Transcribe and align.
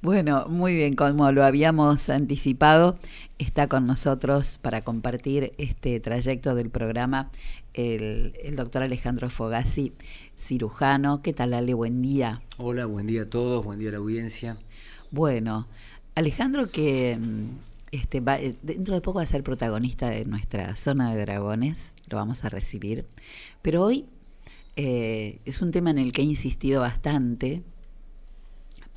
Bueno, 0.00 0.46
muy 0.48 0.76
bien, 0.76 0.94
como 0.94 1.32
lo 1.32 1.44
habíamos 1.44 2.08
anticipado, 2.08 2.96
está 3.38 3.66
con 3.66 3.88
nosotros 3.88 4.58
para 4.62 4.82
compartir 4.82 5.52
este 5.58 5.98
trayecto 5.98 6.54
del 6.54 6.70
programa 6.70 7.32
el, 7.74 8.32
doctor 8.54 8.84
Alejandro 8.84 9.28
Fogazzi, 9.28 9.92
cirujano. 10.36 11.20
¿Qué 11.20 11.32
tal, 11.32 11.52
Ale? 11.52 11.74
Buen 11.74 12.00
día. 12.00 12.42
Hola, 12.58 12.86
buen 12.86 13.08
día 13.08 13.22
a 13.22 13.26
todos, 13.26 13.64
buen 13.64 13.80
día 13.80 13.88
a 13.88 13.92
la 13.92 13.98
audiencia. 13.98 14.56
Bueno, 15.10 15.66
Alejandro 16.14 16.70
que 16.70 17.18
mm, 17.20 17.48
este, 17.90 18.20
va, 18.20 18.38
eh, 18.38 18.54
dentro 18.62 18.94
de 18.94 19.00
poco 19.00 19.16
va 19.16 19.24
a 19.24 19.26
ser 19.26 19.42
protagonista 19.42 20.10
de 20.10 20.24
nuestra 20.26 20.76
zona 20.76 21.12
de 21.12 21.22
dragones, 21.22 21.90
lo 22.06 22.18
vamos 22.18 22.44
a 22.44 22.50
recibir, 22.50 23.04
pero 23.62 23.82
hoy 23.82 24.06
eh, 24.76 25.40
es 25.44 25.60
un 25.60 25.72
tema 25.72 25.90
en 25.90 25.98
el 25.98 26.12
que 26.12 26.22
he 26.22 26.24
insistido 26.24 26.82
bastante 26.82 27.64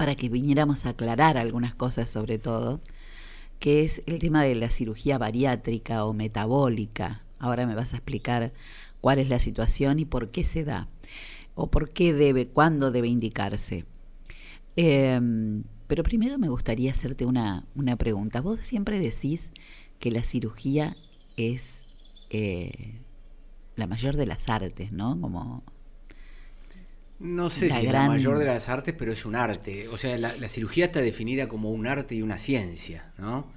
para 0.02 0.16
que 0.16 0.30
viniéramos 0.30 0.88
a 0.88 0.90
aclarar 0.90 1.38
algunas 1.38 1.76
cosas 1.76 2.10
sobre 2.10 2.40
todo, 2.40 2.82
que 3.60 3.84
es 3.84 4.02
el 4.08 4.18
tema 4.18 4.44
de 4.44 4.56
la 4.56 4.72
cirugía 4.72 5.20
bariátrica 5.20 6.06
o 6.06 6.14
metabólica. 6.14 7.22
Ahora 7.38 7.68
me 7.68 7.76
vas 7.76 7.94
a 7.94 7.98
explicar 7.98 8.52
cuál 9.00 9.20
es 9.20 9.30
la 9.30 9.38
situación 9.38 10.00
y 10.00 10.06
por 10.06 10.32
qué 10.32 10.44
se 10.44 10.64
da, 10.64 10.88
o 11.54 11.70
por 11.70 11.92
qué 11.92 12.14
debe, 12.14 12.48
cuándo 12.48 12.90
debe 12.90 13.10
indicarse. 13.10 13.86
Em, 14.76 15.66
pero 15.86 16.02
primero 16.02 16.40
me 16.40 16.50
gustaría 16.50 16.92
hacerte 16.94 17.28
una, 17.28 17.68
una, 17.76 17.96
pregunta. 17.96 18.42
Vos 18.42 18.60
siempre 18.64 18.98
decís 18.98 19.54
que 20.00 20.10
la 20.10 20.24
cirugía 20.24 20.98
es 21.38 21.86
eh, 22.32 23.02
la 23.76 23.86
mayor 23.86 24.18
de 24.18 24.26
las 24.26 24.50
artes, 24.50 24.92
¿no? 24.92 25.22
Como 25.22 25.62
no 27.22 27.52
sé 27.52 27.70
si 27.70 27.86
es 27.86 27.92
la 27.92 28.08
mayor 28.08 28.40
de 28.40 28.46
las 28.46 28.68
artes, 28.68 28.96
pero 28.98 29.14
es 29.14 29.26
un 29.26 29.36
arte. 29.36 29.88
O 29.90 29.98
sea, 29.98 30.18
la, 30.18 30.32
cirugía 30.50 30.86
está 30.86 31.02
definida 31.02 31.48
como 31.48 31.70
un 31.70 31.86
arte 31.86 32.16
y 32.16 32.24
una 32.24 32.40
ciencia, 32.40 33.14
¿no? 33.20 33.52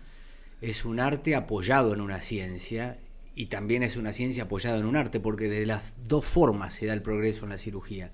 Es 0.61 0.85
un 0.85 1.01
arte 1.01 1.35
apoyado 1.35 1.95
en 1.95 2.03
una 2.03 2.21
ciencia 2.21 2.99
y 3.35 3.47
también 3.47 3.83
es 3.83 3.97
una 3.97 4.13
ciencia 4.13 4.45
apoyada 4.45 4.79
en 4.79 4.85
un 4.85 4.97
arte, 4.97 5.19
porque 5.19 5.49
de 5.49 5.65
las 5.65 5.83
dos 6.05 6.27
formas 6.27 6.75
se 6.75 6.87
da 6.87 6.93
el 6.93 7.01
progreso 7.01 7.45
en 7.45 7.51
la 7.51 7.59
cirugía. 7.59 8.13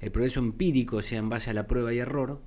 El 0.00 0.12
progreso 0.12 0.40
empírico, 0.40 0.98
o 0.98 1.02
sea, 1.02 1.18
en 1.18 1.30
base 1.30 1.50
a 1.50 1.54
la 1.54 1.66
prueba 1.66 1.92
y 1.94 1.98
error, 1.98 2.42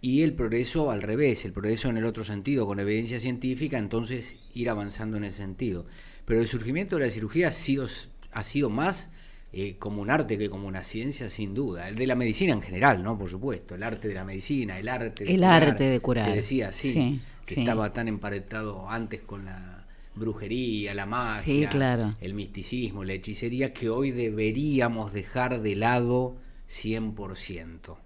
y 0.00 0.22
el 0.22 0.34
progreso 0.34 0.92
al 0.92 1.02
revés, 1.02 1.44
el 1.44 1.52
progreso 1.52 1.88
en 1.88 1.96
el 1.96 2.04
otro 2.04 2.24
sentido, 2.24 2.66
con 2.66 2.78
evidencia 2.78 3.18
científica, 3.18 3.78
entonces 3.78 4.36
ir 4.54 4.70
avanzando 4.70 5.16
en 5.16 5.24
ese 5.24 5.38
sentido. 5.38 5.86
Pero 6.24 6.40
el 6.40 6.46
surgimiento 6.46 6.96
de 6.96 7.06
la 7.06 7.10
cirugía 7.10 7.48
ha 7.48 7.52
sido, 7.52 7.88
ha 8.30 8.44
sido 8.44 8.70
más 8.70 9.10
eh, 9.54 9.76
como 9.78 10.00
un 10.00 10.08
arte 10.08 10.38
que 10.38 10.48
como 10.48 10.66
una 10.66 10.82
ciencia, 10.82 11.28
sin 11.28 11.52
duda. 11.52 11.86
El 11.86 11.94
de 11.94 12.06
la 12.06 12.14
medicina 12.14 12.54
en 12.54 12.62
general, 12.62 13.02
¿no? 13.02 13.18
Por 13.18 13.28
supuesto. 13.28 13.74
El 13.74 13.82
arte 13.82 14.08
de 14.08 14.14
la 14.14 14.24
medicina, 14.24 14.78
el 14.78 14.88
arte 14.88 15.24
de 15.24 15.34
el 15.34 15.40
curar. 15.40 15.62
arte 15.64 15.84
de 15.84 16.00
curar. 16.00 16.28
Se 16.30 16.34
decía 16.34 16.68
así, 16.68 17.20
que 17.46 17.60
estaba 17.60 17.92
tan 17.92 18.08
emparetado 18.08 18.88
antes 18.88 19.20
con 19.20 19.44
la 19.44 19.86
brujería, 20.14 20.94
la 20.94 21.04
magia, 21.04 21.68
claro. 21.68 22.14
el 22.20 22.32
misticismo, 22.32 23.04
la 23.04 23.12
hechicería, 23.12 23.74
que 23.74 23.90
hoy 23.90 24.10
deberíamos 24.10 25.12
dejar 25.12 25.60
de 25.60 25.76
lado 25.76 26.36
100%. 26.68 27.96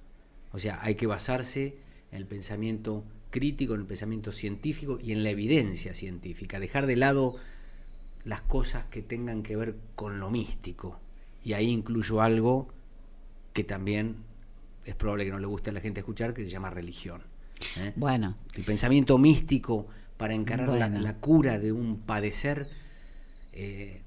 O 0.51 0.59
sea, 0.59 0.81
hay 0.83 0.97
que 0.97 1.07
basarse 1.07 1.77
en 2.11 2.19
el 2.19 2.27
pensamiento 2.27 3.05
crítico, 3.31 3.75
en 3.75 3.81
el 3.81 3.87
pensamiento 3.87 4.33
científico 4.33 4.99
y 5.01 5.13
en 5.13 5.23
la 5.23 5.31
evidencia 5.31 5.95
científica. 5.95 6.59
Dejar 6.59 6.87
de 6.87 6.97
lado 6.97 7.37
las 8.25 8.41
cosas 8.41 8.85
que 8.87 9.03
tengan 9.03 9.45
que 9.45 9.55
ver 9.55 9.77
con 9.95 10.19
lo 10.19 10.31
místico 10.31 11.01
y 11.45 11.53
ahí 11.53 11.71
incluyo 11.71 12.21
algo 12.21 12.69
que 13.53 13.65
también 13.65 14.17
es 14.85 14.95
probable 14.95 15.25
que 15.25 15.31
no 15.31 15.39
le 15.39 15.47
guste 15.47 15.71
a 15.71 15.73
la 15.73 15.81
gente 15.81 16.01
escuchar, 16.01 16.35
que 16.35 16.45
se 16.45 16.51
llama 16.51 16.71
religión. 16.71 17.23
¿eh? 17.77 17.93
Bueno. 17.97 18.37
El 18.55 18.65
pensamiento 18.65 19.19
místico 19.19 19.87
para 20.17 20.35
encarar 20.35 20.69
la, 20.69 21.17
cura 21.17 21.59
de 21.59 21.73
un 21.73 22.01
padecer, 22.01 22.69
eh, 23.53 24.03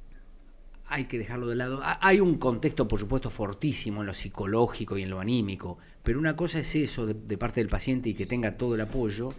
hay 0.87 1.05
que 1.05 1.19
dejarlo 1.19 1.47
de 1.47 1.55
lado. 1.55 1.81
Hay 1.83 2.19
un 2.19 2.35
contexto, 2.35 2.87
por 2.87 2.99
supuesto, 2.99 3.29
fortísimo 3.29 4.01
en 4.01 4.07
lo 4.07 4.13
psicológico 4.13 4.97
y 4.97 5.03
en 5.03 5.11
lo 5.11 5.19
anímico, 5.19 5.77
pero 6.03 6.17
una 6.17 6.35
cosa 6.35 6.59
es 6.59 6.75
eso 6.75 7.05
de, 7.05 7.37
parte 7.37 7.61
del 7.61 7.69
paciente 7.69 8.09
y 8.09 8.15
que 8.15 8.25
tenga 8.25 8.57
todo 8.57 8.75
el 8.75 8.81
apoyo, 8.81 9.29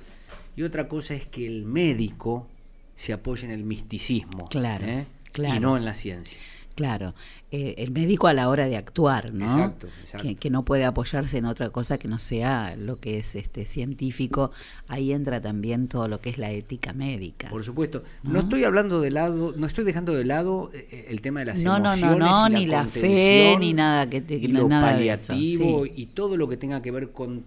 y 0.55 0.63
otra 0.63 0.89
cosa 0.89 1.15
es 1.15 1.27
que 1.27 1.47
el 1.47 1.65
médico 1.65 2.47
se 2.95 3.13
apoye 3.13 3.47
en 3.47 3.53
el 3.53 3.65
misticismo 3.65 4.47
claro, 4.49 4.85
¿eh? 4.85 5.07
claro. 5.33 5.57
y 5.57 5.61
no 5.61 5.77
en 5.77 5.85
la 5.85 5.95
ciencia. 5.95 6.39
Claro, 6.81 7.15
eh, 7.51 7.75
el 7.77 7.91
médico 7.91 8.27
a 8.27 8.33
la 8.33 8.49
hora 8.49 8.65
de 8.65 8.79
actuar, 8.79 9.35
¿no? 9.35 9.45
Exacto, 9.45 9.89
Que, 10.41 10.49
no 10.49 10.65
puede 10.65 10.87
apoyarse 10.87 11.37
en 11.37 11.45
otra 11.45 11.69
cosa 11.69 11.99
que 11.99 12.09
no 12.09 12.19
sea 12.19 12.75
lo 12.75 12.97
que 12.97 13.19
es 13.19 13.35
este 13.35 13.67
científico. 13.67 14.51
Ahí 14.89 15.13
entra 15.13 15.43
también 15.43 15.89
todo 15.89 16.09
lo 16.09 16.23
que 16.23 16.31
es 16.31 16.39
la 16.39 16.53
ética 16.53 16.95
médica. 16.95 17.51
Por 17.51 17.63
supuesto. 17.63 18.03
No, 18.23 18.41
estoy 18.41 18.65
hablando 18.65 19.03
de 19.03 19.11
lado, 19.11 19.53
no 19.59 19.67
estoy 19.67 19.85
dejando 19.85 20.15
de 20.15 20.25
lado 20.25 20.71
eh, 20.73 21.09
el 21.11 21.21
tema 21.21 21.41
de 21.41 21.47
las 21.47 21.63
no, 21.63 21.77
emociones. 21.77 22.19
No, 22.19 22.27
no, 22.27 22.49
no, 22.49 22.59
ni 22.59 22.65
la 22.65 22.87
fe, 22.87 23.59
ni 23.61 23.75
nada 23.75 24.09
que 24.09 24.23
te, 24.23 24.39
lo 24.49 24.67
paliativo 24.67 25.85
y 25.85 26.07
todo 26.07 26.39
lo 26.39 26.49
que 26.49 26.57
tenga 26.57 26.81
que 26.81 26.93
ver 26.93 27.11
con 27.13 27.45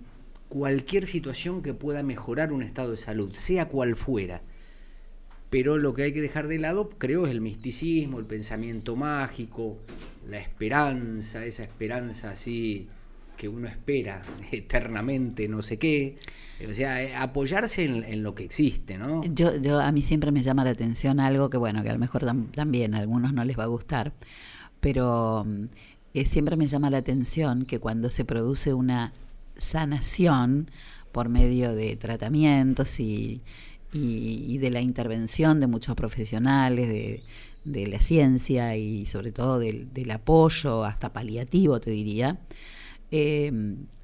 cualquier 0.47 1.07
situación 1.07 1.63
que 1.63 1.73
pueda 1.73 2.03
mejorar 2.03 2.53
un 2.53 2.61
estado 2.61 2.91
de 2.91 2.97
salud, 2.97 3.33
sea 3.33 3.67
cual 3.67 3.95
fuera 3.95 4.43
pero 5.53 5.77
lo 5.77 5.93
que 5.93 6.01
hay 6.01 6.13
que 6.13 6.21
dejar 6.21 6.47
de 6.47 6.57
lado, 6.57 6.89
creo, 6.97 7.27
es 7.27 7.31
el 7.31 7.39
misticismo, 7.39 8.17
el 8.17 8.25
pensamiento 8.25 8.95
mágico, 8.95 9.77
la 10.27 10.39
esperanza, 10.39 11.45
esa 11.45 11.61
esperanza 11.61 12.31
así 12.31 12.87
que 13.37 13.49
uno 13.49 13.67
espera 13.67 14.23
eternamente, 14.51 15.47
no 15.47 15.61
sé 15.61 15.77
qué. 15.77 16.15
O 16.67 16.73
sea, 16.73 17.03
eh, 17.03 17.15
apoyarse 17.15 17.83
en, 17.83 18.23
lo 18.23 18.33
que 18.33 18.43
existe, 18.43 18.97
¿no? 18.97 19.23
Yo, 19.25 19.55
yo, 19.57 19.79
a 19.79 19.91
mí 19.91 20.01
siempre 20.01 20.31
me 20.31 20.41
llama 20.41 20.63
la 20.63 20.71
atención 20.71 21.19
algo 21.19 21.51
que, 21.51 21.57
bueno, 21.57 21.83
que 21.83 21.89
a 21.91 21.93
lo 21.93 21.99
mejor 21.99 22.25
también 22.55 22.95
a 22.95 22.97
algunos 22.97 23.31
no 23.31 23.45
les 23.45 23.55
va 23.55 23.65
a 23.65 23.67
gustar, 23.67 24.11
pero 24.79 25.45
mm, 25.45 25.65
eh, 26.15 26.25
siempre 26.25 26.55
me 26.55 26.65
llama 26.65 26.89
la 26.89 26.97
atención 26.97 27.65
que 27.65 27.77
cuando 27.77 28.09
se 28.09 28.25
produce 28.25 28.73
una 28.73 29.13
sanación 29.55 30.71
por 31.11 31.29
medio 31.29 31.75
de 31.75 31.95
tratamientos 31.95 32.99
y 32.99 33.43
y, 33.93 34.57
de 34.57 34.69
la 34.69 34.81
intervención 34.81 35.59
de 35.59 35.67
muchos 35.67 35.95
profesionales 35.95 36.87
de, 36.87 37.23
de 37.65 37.87
la 37.87 37.99
ciencia 38.01 38.75
y 38.75 39.05
sobre 39.05 39.31
todo 39.31 39.59
del, 39.59 40.11
apoyo 40.11 40.83
hasta 40.83 41.13
paliativo, 41.13 41.79
te 41.79 41.91
diría, 41.91 42.39
eh, 43.11 43.51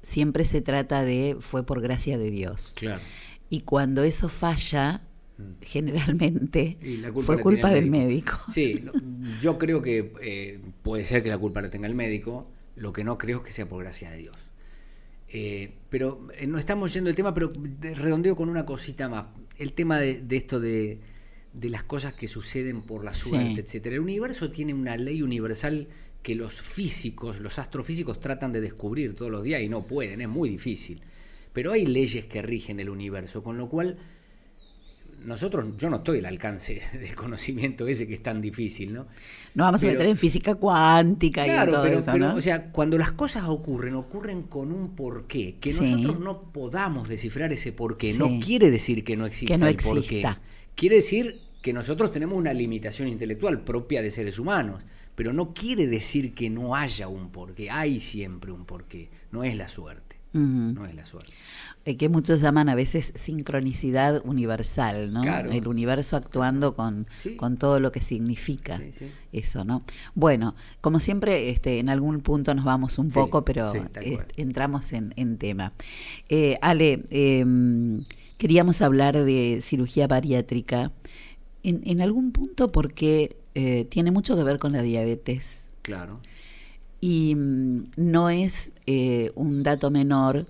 siempre 0.02 0.44
se 0.44 0.60
trata 0.60 1.02
de 1.02 1.36
fue 1.40 1.64
por 1.64 1.80
gracia 1.80 2.18
de 2.18 2.30
Dios. 2.30 2.74
Claro. 2.78 3.02
Y 3.50 3.60
cuando 3.60 4.02
eso 4.02 4.28
falla, 4.28 5.02
mm. 5.36 5.42
generalmente 5.62 6.78
fue 7.22 7.40
culpa 7.40 7.70
del 7.70 7.90
médico. 7.90 8.38
Sí, 8.50 8.84
yo 9.40 9.58
creo 9.58 9.82
que 9.82 10.12
eh, 10.22 10.60
puede 10.82 11.04
ser 11.04 11.22
que 11.22 11.28
la 11.28 11.38
culpa 11.38 11.60
la 11.62 11.70
tenga 11.70 11.86
el 11.86 11.94
médico, 11.94 12.50
lo 12.76 12.92
que 12.92 13.04
no 13.04 13.18
creo 13.18 13.38
es 13.38 13.44
que 13.44 13.50
sea 13.50 13.68
por 13.68 13.82
gracia 13.82 14.10
de 14.10 14.18
Dios. 14.18 14.36
Eh, 15.32 15.72
pero 15.88 16.20
no 16.48 16.58
estamos 16.58 16.92
yendo 16.92 17.08
el 17.08 17.16
tema, 17.16 17.32
pero 17.32 17.50
redondeo 17.80 18.34
con 18.34 18.48
una 18.48 18.66
cosita 18.66 19.08
más 19.08 19.26
el 19.58 19.74
tema 19.74 20.00
de, 20.00 20.24
esto 20.30 20.58
de, 20.58 21.00
las 21.52 21.84
cosas 21.84 22.14
que 22.14 22.26
suceden 22.26 22.82
por 22.82 23.04
la 23.04 23.12
suerte, 23.12 23.60
etcétera. 23.60 23.94
El 23.96 24.00
universo 24.00 24.50
tiene 24.50 24.72
una 24.72 24.96
ley 24.96 25.22
universal 25.22 25.88
que 26.22 26.34
los 26.34 26.60
físicos, 26.60 27.40
los 27.40 27.58
astrofísicos 27.58 28.20
tratan 28.20 28.52
de 28.52 28.60
descubrir 28.60 29.14
todos 29.14 29.30
los 29.30 29.42
días 29.42 29.60
y 29.60 29.68
no 29.68 29.86
pueden, 29.86 30.20
es 30.20 30.28
muy 30.28 30.48
difícil. 30.48 31.02
Pero 31.52 31.72
hay 31.72 31.86
leyes 31.86 32.24
que 32.26 32.42
rigen 32.42 32.80
el 32.80 32.88
universo, 32.88 33.42
con 33.42 33.58
lo 33.58 33.68
cual 33.68 33.98
nosotros, 35.24 35.66
yo 35.76 35.90
no 35.90 35.96
estoy 35.96 36.18
al 36.18 36.26
alcance 36.26 36.82
del 36.92 37.14
conocimiento 37.14 37.86
ese 37.86 38.06
que 38.06 38.14
es 38.14 38.22
tan 38.22 38.40
difícil, 38.40 38.92
¿no? 38.92 39.06
No 39.54 39.64
vamos 39.64 39.82
a 39.82 39.86
meter 39.86 40.06
en 40.06 40.16
física 40.16 40.54
cuántica 40.54 41.46
y 41.46 41.66
todo 41.66 41.82
pero, 41.82 41.98
eso, 41.98 42.10
pero, 42.12 42.34
o 42.34 42.40
sea, 42.40 42.70
cuando 42.70 42.98
las 42.98 43.12
cosas 43.12 43.44
ocurren, 43.46 43.94
ocurren 43.94 44.42
con 44.42 44.72
un 44.72 44.94
porqué. 44.94 45.56
Que 45.60 45.72
nosotros 45.72 46.20
no 46.20 46.52
podamos 46.52 47.08
descifrar 47.08 47.52
ese 47.52 47.72
porqué 47.72 48.14
no 48.14 48.40
quiere 48.40 48.70
decir 48.70 49.04
que 49.04 49.16
no 49.16 49.26
exista 49.26 49.56
no 49.56 49.66
el 49.66 49.76
porqué. 49.76 50.24
Quiere 50.74 50.96
decir 50.96 51.40
que 51.62 51.72
nosotros 51.72 52.10
tenemos 52.10 52.38
una 52.38 52.52
limitación 52.52 53.08
intelectual 53.08 53.62
propia 53.62 54.02
de 54.02 54.10
seres 54.10 54.38
humanos, 54.38 54.82
pero 55.14 55.32
no 55.32 55.52
quiere 55.52 55.86
decir 55.86 56.34
que 56.34 56.48
no 56.48 56.74
haya 56.74 57.08
un 57.08 57.30
porqué. 57.30 57.70
Hay 57.70 58.00
siempre 58.00 58.52
un 58.52 58.64
porqué, 58.64 59.10
no 59.30 59.44
es 59.44 59.56
la 59.56 59.68
suerte. 59.68 60.19
No 60.32 60.86
es 60.86 60.94
la 60.94 61.04
suerte. 61.04 61.32
Eh, 61.86 61.96
que 61.96 62.08
muchos 62.08 62.40
llaman 62.40 62.68
a 62.68 62.74
veces 62.74 63.12
sincronicidad 63.16 64.20
universal, 64.24 65.12
¿no? 65.12 65.22
El 65.22 65.66
universo 65.66 66.16
actuando 66.16 66.74
con, 66.74 67.06
con 67.36 67.56
todo 67.56 67.80
lo 67.80 67.90
que 67.90 68.00
significa 68.00 68.80
eso, 69.32 69.64
¿no? 69.64 69.82
Bueno, 70.14 70.54
como 70.80 71.00
siempre, 71.00 71.50
este, 71.50 71.78
en 71.78 71.88
algún 71.88 72.20
punto 72.20 72.54
nos 72.54 72.64
vamos 72.64 72.98
un 72.98 73.10
poco, 73.10 73.44
pero 73.44 73.72
entramos 74.36 74.92
en, 74.92 75.14
en 75.16 75.38
tema. 75.38 75.72
Eh, 76.28 76.58
Ale, 76.60 77.02
em, 77.10 78.04
queríamos 78.36 78.82
hablar 78.82 79.16
de 79.24 79.60
cirugía 79.62 80.06
bariátrica. 80.06 80.92
En, 81.62 81.82
en 81.84 82.00
algún 82.00 82.32
punto 82.32 82.72
porque 82.72 83.36
eh, 83.54 83.86
tiene 83.90 84.10
mucho 84.10 84.36
que 84.36 84.44
ver 84.44 84.58
con 84.58 84.72
la 84.72 84.82
diabetes. 84.82 85.68
Claro. 85.82 86.20
Y 87.00 87.34
mm, 87.34 87.92
no 87.96 88.30
es 88.30 88.72
un 89.34 89.62
dato 89.62 89.90
menor 89.90 90.46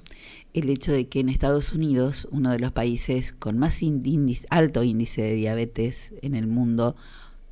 el 0.53 0.69
hecho 0.69 0.93
de 0.93 1.09
que 1.09 1.21
en 1.21 1.29
Estados 1.29 1.73
Unidos, 1.73 2.27
uno 2.31 2.51
de 2.51 2.59
los 2.59 2.73
países 2.73 3.33
con 3.33 3.59
más 3.59 3.83
índice, 3.83 4.47
alto 4.51 4.83
índice 4.83 5.23
de 5.23 5.35
diabetes 5.35 6.13
en 6.23 6.35
el 6.35 6.47
mundo, 6.47 6.97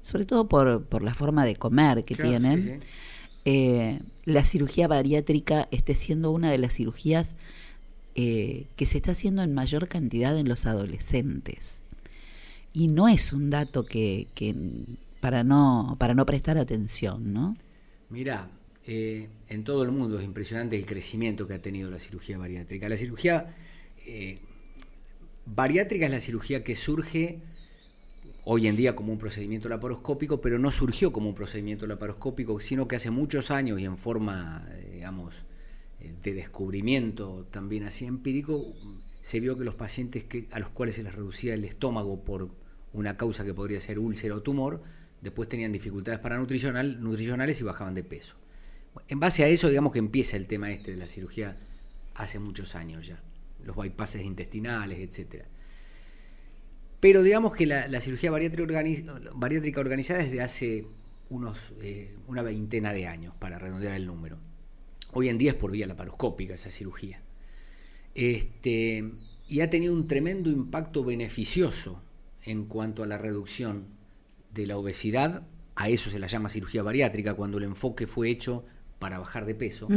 sobre 0.02 0.24
todo 0.24 0.48
por, 0.48 0.84
por 0.84 1.02
la 1.02 1.14
forma 1.14 1.44
de 1.44 1.56
comer 1.56 2.02
que 2.04 2.14
tienen, 2.14 2.80
eh, 3.44 4.00
la 4.24 4.44
cirugía 4.44 4.88
bariátrica 4.88 5.68
esté 5.70 5.94
siendo 5.94 6.30
una 6.30 6.50
de 6.50 6.58
las 6.58 6.74
cirugías 6.74 7.36
eh, 8.14 8.66
que 8.76 8.84
se 8.84 8.98
está 8.98 9.12
haciendo 9.12 9.42
en 9.42 9.54
mayor 9.54 9.88
cantidad 9.88 10.36
en 10.36 10.48
los 10.48 10.66
adolescentes. 10.66 11.82
Y 12.72 12.88
no 12.88 13.08
es 13.08 13.32
un 13.32 13.50
dato 13.50 13.86
que, 13.86 14.26
que 14.34 14.54
para, 15.20 15.44
no, 15.44 15.96
para 15.98 16.14
no 16.14 16.26
prestar 16.26 16.58
atención, 16.58 17.32
¿no? 17.32 17.56
Mira, 18.10 18.48
eh, 18.86 19.28
en 19.48 19.64
todo 19.64 19.82
el 19.82 19.90
mundo 19.90 20.19
es 20.19 20.25
impresionante 20.25 20.76
el 20.76 20.86
crecimiento 20.86 21.46
que 21.46 21.54
ha 21.54 21.62
tenido 21.62 21.90
la 21.90 21.98
cirugía 21.98 22.38
bariátrica. 22.38 22.88
La 22.88 22.96
cirugía 22.96 23.54
eh, 24.06 24.36
bariátrica 25.46 26.06
es 26.06 26.10
la 26.10 26.20
cirugía 26.20 26.64
que 26.64 26.75
surge 26.75 27.38
hoy 28.44 28.66
en 28.66 28.76
día 28.76 28.96
como 28.96 29.12
un 29.12 29.19
procedimiento 29.19 29.69
laparoscópico, 29.69 30.40
pero 30.40 30.58
no 30.58 30.72
surgió 30.72 31.12
como 31.12 31.28
un 31.28 31.34
procedimiento 31.34 31.86
laparoscópico, 31.86 32.60
sino 32.60 32.88
que 32.88 32.96
hace 32.96 33.10
muchos 33.10 33.50
años 33.50 33.78
y 33.78 33.84
en 33.84 33.98
forma, 33.98 34.66
digamos, 34.90 35.44
de 36.22 36.32
descubrimiento 36.32 37.46
también 37.50 37.84
así 37.84 38.06
empírico, 38.06 38.74
se 39.20 39.40
vio 39.40 39.58
que 39.58 39.64
los 39.64 39.74
pacientes 39.74 40.24
que, 40.24 40.46
a 40.52 40.58
los 40.58 40.70
cuales 40.70 40.94
se 40.94 41.02
les 41.02 41.14
reducía 41.14 41.54
el 41.54 41.64
estómago 41.64 42.24
por 42.24 42.50
una 42.92 43.16
causa 43.16 43.44
que 43.44 43.54
podría 43.54 43.81
ser 43.81 43.98
úlcera 43.98 44.34
o 44.34 44.42
tumor, 44.42 44.82
después 45.20 45.48
tenían 45.48 45.72
dificultades 45.72 46.20
para 46.20 46.38
nutricional, 46.38 47.00
nutricionales 47.00 47.60
y 47.60 47.64
bajaban 47.64 47.94
de 47.94 48.04
peso. 48.04 48.36
En 49.06 49.20
base 49.20 49.44
a 49.44 49.48
eso, 49.48 49.68
digamos 49.68 49.92
que 49.92 49.98
empieza 49.98 50.36
el 50.36 50.46
tema 50.46 50.70
este 50.70 50.92
de 50.92 50.96
la 50.96 51.06
cirugía 51.06 51.56
hace 52.14 52.38
muchos 52.38 52.74
años 52.74 53.06
ya, 53.06 53.22
los 53.64 53.76
bypasses 53.76 54.22
intestinales, 54.22 54.98
etc. 54.98 55.44
Pero 57.00 57.22
digamos 57.22 57.54
que 57.54 57.66
la, 57.66 58.00
cirugía 58.00 58.30
bariátrica, 58.30 59.80
organizada 59.80 60.20
es 60.20 60.32
de 60.32 60.40
hace 60.40 60.86
unos, 61.30 61.72
eh, 61.80 62.16
una 62.26 62.42
veintena 62.42 62.92
de 62.92 63.06
años, 63.06 63.34
para 63.38 63.58
redondear 63.58 63.94
el 63.94 64.06
número. 64.06 64.38
Hoy 65.12 65.28
en 65.28 65.38
día 65.38 65.52
es 65.52 65.56
por 65.56 65.70
vía 65.70 65.86
laparoscópica 65.86 66.54
esa 66.54 66.70
cirugía. 66.70 67.22
Este, 68.14 69.04
y 69.48 69.60
ha 69.60 69.70
tenido 69.70 69.94
un 69.94 70.08
tremendo 70.08 70.50
impacto 70.50 71.04
beneficioso 71.04 72.02
en 72.42 72.64
cuanto 72.64 73.02
a 73.02 73.06
la 73.06 73.16
reducción 73.16 73.86
de 74.52 74.66
la 74.66 74.76
obesidad. 74.76 75.46
A 75.76 75.88
eso 75.88 76.10
se 76.10 76.18
la 76.18 76.26
llama 76.26 76.48
cirugía 76.48 76.82
bariátrica, 76.82 77.34
cuando 77.34 77.58
el 77.58 77.64
enfoque 77.64 78.06
fue 78.06 78.28
hecho 78.28 78.64
para 78.98 79.18
bajar 79.18 79.46
de 79.46 79.54
peso, 79.54 79.88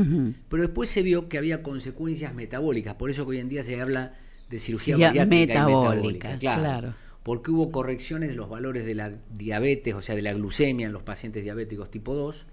pero 0.50 0.64
después 0.64 0.90
se 0.90 1.02
vio 1.02 1.28
que 1.28 1.38
había 1.38 1.64
consecuencias 1.64 2.34
metabólicas, 2.34 2.96
por 2.96 3.10
eso 3.10 3.26
que 3.26 3.32
hoy 3.32 3.40
en 3.40 3.50
día 3.50 3.64
se 3.64 3.82
habla 3.82 4.14
de 4.50 4.60
cirugía 4.60 4.98
bariátrica 4.98 5.66
metabólica, 5.66 6.38
claro, 6.38 6.94
porque 7.24 7.52
hubo 7.52 7.72
correcciones 7.72 8.30
de 8.30 8.36
los 8.36 8.50
valores 8.50 8.86
de 8.86 8.96
la 8.96 9.14
diabetes, 9.36 9.96
o 9.96 10.02
sea, 10.02 10.16
de 10.16 10.22
la 10.22 10.34
glucemia 10.34 10.88
en 10.88 10.94
los 10.94 11.04
pacientes 11.04 11.44
diabéticos 11.44 11.90
tipo 11.90 12.14
2, 12.14 12.46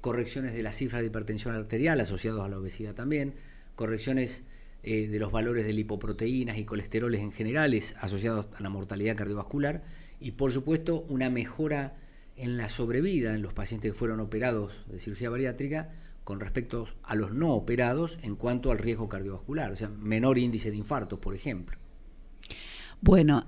correcciones 0.00 0.54
de 0.54 0.62
las 0.62 0.76
cifras 0.76 1.02
de 1.02 1.08
hipertensión 1.08 1.54
arterial 1.54 2.00
asociados 2.00 2.44
a 2.44 2.48
la 2.48 2.58
obesidad 2.58 2.94
también, 2.94 3.34
correcciones 3.74 4.44
eh, 4.82 5.08
de 5.08 5.18
los 5.18 5.30
valores 5.30 5.66
de 5.66 5.74
lipoproteínas 5.74 6.56
y 6.56 6.64
colesteroles 6.64 7.20
en 7.20 7.32
generales 7.32 7.94
asociados 8.00 8.48
a 8.56 8.62
la 8.62 8.70
mortalidad 8.70 9.16
cardiovascular 9.16 9.82
y 10.20 10.32
por 10.32 10.52
supuesto 10.52 11.04
una 11.08 11.28
mejora 11.28 11.96
en 12.40 12.56
la 12.56 12.68
sobrevida 12.68 13.34
en 13.34 13.42
los 13.42 13.52
pacientes 13.52 13.92
que 13.92 13.98
fueron 13.98 14.18
operados 14.20 14.84
de 14.88 14.98
cirugía 14.98 15.28
bariátrica 15.28 15.90
con 16.24 16.40
respecto 16.40 16.88
a 17.02 17.14
los 17.14 17.32
no 17.32 17.54
operados 17.54 18.18
en 18.22 18.34
cuanto 18.36 18.70
al 18.70 18.78
riesgo 18.78 19.08
cardiovascular, 19.08 19.72
o 19.72 19.76
sea, 19.76 19.88
menor 19.88 20.38
índice 20.38 20.70
de 20.70 20.76
infartos, 20.76 21.18
por 21.18 21.34
ejemplo. 21.34 21.76
Bueno, 23.00 23.46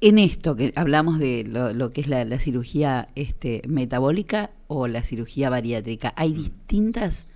en 0.00 0.18
esto 0.18 0.56
que 0.56 0.72
hablamos 0.76 1.18
de 1.18 1.44
lo, 1.44 1.92
que 1.92 2.00
es 2.00 2.08
la, 2.08 2.38
cirugía 2.38 3.08
este, 3.14 3.62
metabólica 3.66 4.50
o 4.66 4.88
la 4.88 5.02
cirugía 5.02 5.48
bariátrica, 5.48 6.12
¿hay 6.16 6.30
mm. 6.30 6.36
distintas, 6.36 7.28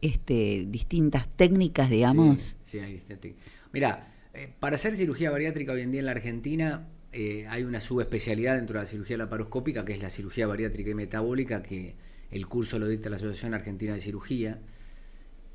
este, 0.00 0.66
distintas 0.68 1.28
técnicas, 1.36 1.90
digamos? 1.90 2.56
Sí, 2.62 2.78
hay 2.78 2.92
distintas 2.94 3.32
Mira, 3.72 4.14
eh, 4.34 4.52
para 4.60 4.76
hacer 4.76 4.96
cirugía 4.96 5.30
bariátrica 5.30 5.72
hoy 5.72 5.82
en 5.82 5.92
día 5.92 6.00
en 6.00 6.06
la 6.06 6.12
Argentina 6.12 6.86
eh, 7.12 7.46
hay 7.48 7.64
una 7.64 7.80
subespecialidad 7.80 8.56
dentro 8.56 8.74
de 8.74 8.84
la 8.84 8.86
cirugía 8.86 9.16
laparoscópica, 9.16 9.84
que 9.84 9.94
es 9.94 10.02
la 10.02 10.10
cirugía 10.10 10.46
bariátrica 10.46 10.90
y 10.90 10.94
metabólica, 10.94 11.62
que 11.62 11.96
el 12.30 12.46
curso 12.46 12.78
lo 12.78 12.86
dicta 12.86 13.10
la 13.10 13.16
Asociación 13.16 13.54
Argentina 13.54 13.94
de 13.94 14.00
Cirugía. 14.00 14.60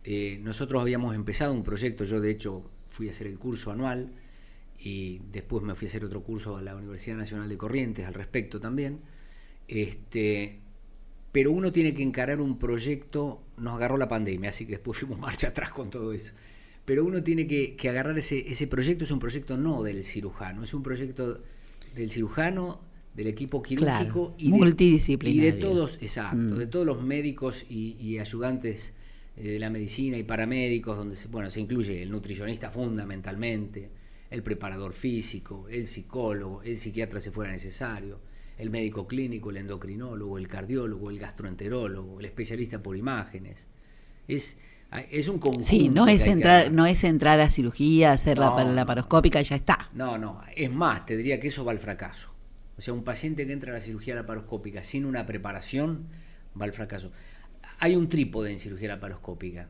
Eh, 0.03 0.39
nosotros 0.41 0.81
habíamos 0.81 1.15
empezado 1.15 1.53
un 1.53 1.63
proyecto, 1.63 2.03
yo 2.03 2.19
de 2.19 2.29
hecho 2.31 2.69
fui 2.89 3.07
a 3.07 3.11
hacer 3.11 3.27
el 3.27 3.39
curso 3.39 3.71
anual 3.71 4.11
y 4.77 5.21
después 5.31 5.63
me 5.63 5.75
fui 5.75 5.87
a 5.87 5.89
hacer 5.89 6.03
otro 6.03 6.21
curso 6.23 6.57
a 6.57 6.61
la 6.61 6.75
Universidad 6.75 7.17
Nacional 7.17 7.47
de 7.47 7.57
Corrientes 7.57 8.05
al 8.05 8.13
respecto 8.13 8.59
también. 8.59 8.99
Este, 9.67 10.59
pero 11.31 11.51
uno 11.51 11.71
tiene 11.71 11.93
que 11.93 12.03
encarar 12.03 12.41
un 12.41 12.59
proyecto, 12.59 13.41
nos 13.57 13.75
agarró 13.75 13.97
la 13.97 14.09
pandemia, 14.09 14.49
así 14.49 14.65
que 14.65 14.73
después 14.73 14.99
fuimos 14.99 15.19
marcha 15.19 15.47
atrás 15.47 15.71
con 15.71 15.89
todo 15.89 16.11
eso 16.11 16.33
pero 16.85 17.03
uno 17.03 17.23
tiene 17.23 17.47
que, 17.47 17.75
agarrar 17.89 18.17
ese, 18.17 18.51
ese 18.51 18.67
proyecto, 18.67 19.03
es 19.03 19.11
un 19.11 19.19
proyecto 19.19 19.57
no 19.57 19.83
del 19.83 20.03
cirujano, 20.03 20.63
es 20.63 20.73
un 20.73 20.83
proyecto 20.83 21.41
del 21.95 22.09
cirujano, 22.09 22.79
del 23.15 23.27
equipo 23.27 23.63
quirúrgico 23.63 24.35
y, 24.37 24.49
multidisciplinario. 24.49 25.49
y 25.49 25.51
de 25.51 25.59
todos, 25.59 25.97
exacto, 26.01 26.37
mm. 26.37 26.57
de 26.57 26.67
todos 26.67 26.85
los 26.85 27.01
médicos 27.01 27.65
y, 27.69 28.19
ayudantes 28.19 28.93
eh, 29.37 29.51
de 29.53 29.59
la 29.59 29.69
medicina 29.69 30.17
y 30.17 30.23
paramédicos, 30.23 30.97
donde 30.97 31.15
se, 31.15 31.29
bueno, 31.29 31.49
se 31.49 31.61
incluye 31.61 32.03
el 32.03 32.11
nutricionista 32.11 32.69
fundamentalmente, 32.69 33.89
el 34.29 34.43
preparador 34.43 34.93
físico, 34.93 35.67
el 35.69 35.87
psicólogo, 35.87 36.61
el 36.63 36.77
psiquiatra 36.77 37.19
si 37.19 37.29
fuera 37.29 37.51
necesario, 37.51 38.19
el 38.57 38.69
médico 38.69 39.07
clínico, 39.07 39.49
el 39.49 39.57
endocrinólogo, 39.57 40.37
el 40.37 40.47
cardiólogo, 40.47 41.09
el 41.09 41.17
gastroenterólogo, 41.17 42.19
el 42.19 42.25
especialista 42.25 42.83
por 42.83 42.97
imágenes. 42.97 43.65
Es, 44.27 44.57
es 45.11 45.27
un 45.27 45.39
conjunto. 45.39 45.67
Sí, 45.67 45.89
no 45.89 46.07
es, 46.07 46.25
entrar, 46.25 46.71
no 46.71 46.85
es 46.85 47.03
entrar 47.03 47.39
a 47.41 47.49
cirugía, 47.49 48.11
hacer 48.11 48.37
la, 48.37 48.63
laparoscópica 48.63 49.41
y 49.41 49.43
ya 49.43 49.55
está. 49.55 49.89
No, 49.93 50.17
no. 50.17 50.41
Es 50.55 50.71
más, 50.71 51.05
te 51.05 51.17
diría 51.17 51.39
que 51.39 51.47
eso 51.47 51.65
va 51.65 51.71
al 51.71 51.79
fracaso. 51.79 52.29
O 52.77 52.81
sea, 52.81 52.93
un 52.93 53.03
paciente 53.03 53.45
que 53.45 53.53
entra 53.53 53.71
a 53.71 53.75
la 53.75 53.81
cirugía 53.81 54.15
laparoscópica 54.15 54.83
sin 54.83 55.05
una 55.05 55.25
preparación 55.25 56.07
va 56.59 56.65
al 56.65 56.73
fracaso. 56.73 57.11
Hay 57.79 57.95
un 57.95 58.09
trípode 58.09 58.51
en 58.51 58.59
cirugía 58.59 58.89
laparoscópica 58.89 59.67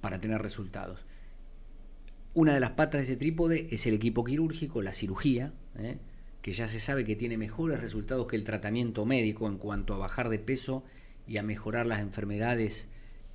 para 0.00 0.20
tener 0.20 0.40
resultados. 0.42 1.06
Una 2.34 2.54
de 2.54 2.60
las 2.60 2.72
patas 2.72 3.00
de 3.00 3.04
ese 3.04 3.16
trípode 3.16 3.68
es 3.70 3.86
el 3.86 3.94
equipo 3.94 4.24
quirúrgico, 4.24 4.82
la 4.82 4.92
cirugía, 4.92 5.52
¿eh? 5.78 5.98
que 6.42 6.52
ya 6.52 6.68
se 6.68 6.80
sabe 6.80 7.04
que 7.04 7.16
tiene 7.16 7.38
mejores 7.38 7.80
resultados 7.80 8.26
que 8.26 8.36
el 8.36 8.44
tratamiento 8.44 9.06
médico 9.06 9.48
en 9.48 9.56
cuanto 9.56 9.94
a 9.94 9.98
bajar 9.98 10.28
de 10.28 10.38
peso 10.38 10.84
y 11.26 11.38
a 11.38 11.42
mejorar 11.42 11.86
las 11.86 12.00
enfermedades 12.00 12.88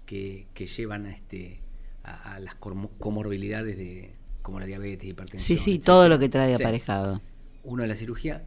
que, 0.09 0.65
llevan 0.65 1.05
a, 1.05 1.11
este, 1.11 1.61
a, 2.03 2.39
las 2.39 2.55
comorbilidades 2.55 3.77
de, 3.77 4.15
como 4.41 4.59
la 4.59 4.65
diabetes, 4.65 5.07
hipertensión. 5.07 5.57
Sí, 5.59 5.63
sí, 5.63 5.77
todo 5.77 6.09
lo 6.09 6.17
que 6.17 6.29
trae 6.29 6.55
aparejado. 6.55 7.21
Uno 7.63 7.83
es 7.83 7.89
la 7.89 7.95
cirugía, 7.95 8.43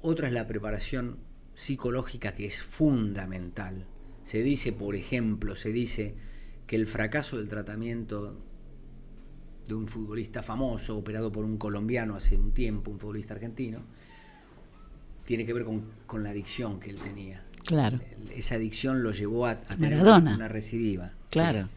otra 0.00 0.26
es 0.26 0.34
la 0.34 0.48
preparación 0.48 1.18
psicológica 1.54 2.34
que 2.34 2.46
es 2.46 2.60
fundamental. 2.60 3.86
Se 4.24 4.42
dice, 4.42 4.72
por 4.72 4.96
ejemplo, 4.96 5.54
se 5.54 5.70
dice 5.70 6.16
que 6.66 6.74
el 6.74 6.88
fracaso 6.88 7.36
del 7.36 7.48
tratamiento 7.48 8.36
de 9.68 9.74
un 9.74 9.86
futbolista 9.86 10.42
famoso, 10.42 10.98
operado 10.98 11.30
por 11.30 11.44
un 11.44 11.58
colombiano 11.58 12.16
hace 12.16 12.36
un 12.36 12.52
tiempo, 12.52 12.90
un 12.90 12.98
futbolista 12.98 13.34
argentino, 13.34 13.84
tiene 15.24 15.46
que 15.46 15.52
ver 15.52 15.64
con, 15.64 15.92
con 16.06 16.24
la 16.24 16.30
adicción 16.30 16.80
que 16.80 16.90
él 16.90 16.96
tenía. 16.96 17.44
Claro. 17.64 18.00
Esa 18.34 18.56
adicción 18.56 19.02
lo 19.02 19.12
llevó 19.12 19.46
a, 19.46 19.56
tener 19.60 20.00
una 20.02 20.48
recidiva. 20.48 21.12
Claro. 21.30 21.68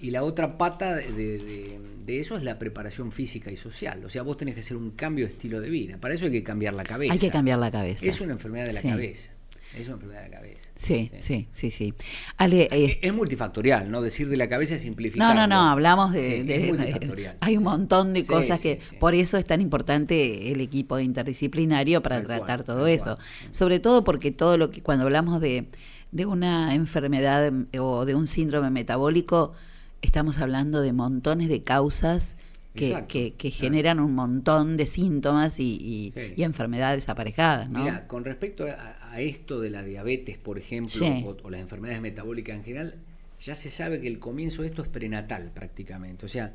Y 0.00 0.10
la 0.10 0.24
otra 0.24 0.58
pata 0.58 0.96
de, 0.96 1.80
eso 2.08 2.36
es 2.36 2.42
la 2.42 2.58
preparación 2.58 3.12
física 3.12 3.52
y 3.52 3.56
social. 3.56 4.04
O 4.04 4.10
sea, 4.10 4.22
vos 4.22 4.36
tenés 4.36 4.54
que 4.54 4.60
hacer 4.60 4.76
un 4.76 4.90
cambio 4.90 5.26
de 5.26 5.32
estilo 5.32 5.60
de 5.60 5.70
vida. 5.70 5.98
Para 5.98 6.14
eso 6.14 6.24
hay 6.24 6.32
que 6.32 6.42
cambiar 6.42 6.74
la 6.74 6.82
cabeza. 6.82 7.12
Hay 7.12 7.20
que 7.20 7.30
cambiar 7.30 7.60
la 7.60 7.70
cabeza. 7.70 8.04
Es 8.04 8.20
una 8.20 8.32
enfermedad 8.32 8.66
de 8.66 8.72
la 8.72 8.82
cabeza. 8.82 9.30
Es 9.76 9.86
una 9.86 9.94
enfermedad 9.94 10.22
de 10.22 10.28
la 10.28 10.36
cabeza. 10.36 10.70
Sí, 10.74 11.10
sí, 11.20 11.48
sí, 11.50 11.70
sí. 11.70 11.94
Eh, 12.38 12.98
es 13.00 13.14
multifactorial, 13.14 13.90
¿no? 13.90 14.02
Decir 14.02 14.28
de 14.28 14.36
la 14.36 14.48
cabeza 14.48 14.74
es 14.74 14.82
simplificar. 14.82 15.34
No, 15.34 15.46
no, 15.46 15.46
no, 15.46 15.70
hablamos 15.70 16.12
de... 16.12 17.36
hay 17.40 17.56
un 17.56 17.64
montón 17.64 18.12
de 18.12 18.26
cosas 18.26 18.60
que... 18.60 18.80
Por 19.00 19.14
eso 19.14 19.38
es 19.38 19.46
tan 19.46 19.60
importante 19.60 20.52
el 20.52 20.60
equipo 20.60 20.98
interdisciplinario 20.98 22.02
para 22.02 22.22
tratar 22.22 22.64
todo 22.64 22.86
eso. 22.86 23.18
Sobre 23.50 23.80
todo 23.80 24.04
porque 24.04 24.30
todo 24.30 24.58
lo 24.58 24.70
que... 24.70 24.82
Cuando 24.82 25.04
hablamos 25.04 25.40
de, 25.40 25.66
de 26.10 26.26
una 26.26 26.74
enfermedad 26.74 27.50
o 27.78 28.04
de 28.04 28.14
un 28.14 28.26
síndrome 28.26 28.70
metabólico, 28.70 29.54
estamos 30.02 30.38
hablando 30.38 30.82
de 30.82 30.92
montones 30.92 31.48
de 31.48 31.62
causas 31.62 32.36
que, 32.74 33.34
que, 33.36 33.50
generan 33.50 34.00
un 34.00 34.14
montón 34.14 34.76
de 34.76 34.86
síntomas 34.86 35.60
y, 35.60 36.12
enfermedades 36.36 37.08
aparejadas. 37.08 37.68
¿no? 37.68 37.84
Mira, 37.84 38.06
con 38.06 38.24
respecto 38.24 38.64
a, 38.64 39.01
esto 39.20 39.60
de 39.60 39.70
la 39.70 39.82
diabetes, 39.82 40.38
por 40.38 40.58
ejemplo, 40.58 41.06
o, 41.42 41.50
las 41.50 41.60
enfermedades 41.60 42.00
metabólicas 42.00 42.56
en 42.56 42.64
general, 42.64 42.98
ya 43.38 43.54
se 43.54 43.70
sabe 43.70 44.00
que 44.00 44.08
el 44.08 44.18
comienzo 44.18 44.62
de 44.62 44.68
esto 44.68 44.82
es 44.82 44.88
prenatal 44.88 45.52
prácticamente. 45.52 46.26
O 46.26 46.28
sea, 46.28 46.54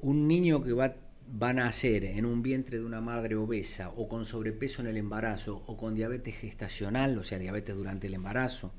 un 0.00 0.26
niño 0.26 0.62
que 0.62 0.72
va, 0.72 0.96
va 1.42 1.50
a 1.50 1.52
nacer 1.52 2.04
en 2.04 2.24
un 2.24 2.42
vientre 2.42 2.78
de 2.78 2.84
una 2.84 3.00
madre 3.00 3.36
obesa 3.36 3.90
o 3.90 4.08
con 4.08 4.24
sobrepeso 4.24 4.82
en 4.82 4.88
el 4.88 4.96
embarazo 4.96 5.62
o 5.66 5.76
con 5.76 5.94
diabetes 5.94 6.36
gestacional, 6.36 7.16
o 7.18 7.24
sea, 7.24 7.38
diabetes 7.38 7.76
durante 7.76 8.06
el 8.06 8.14
embarazo, 8.14 8.72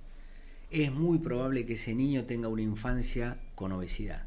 es 0.72 0.92
muy 0.92 1.20
probable 1.20 1.66
que 1.66 1.74
ese 1.74 1.94
niño 1.94 2.26
tenga 2.26 2.48
una 2.48 2.64
infancia 2.64 3.38
con 3.56 3.72
obesidad. 3.72 4.26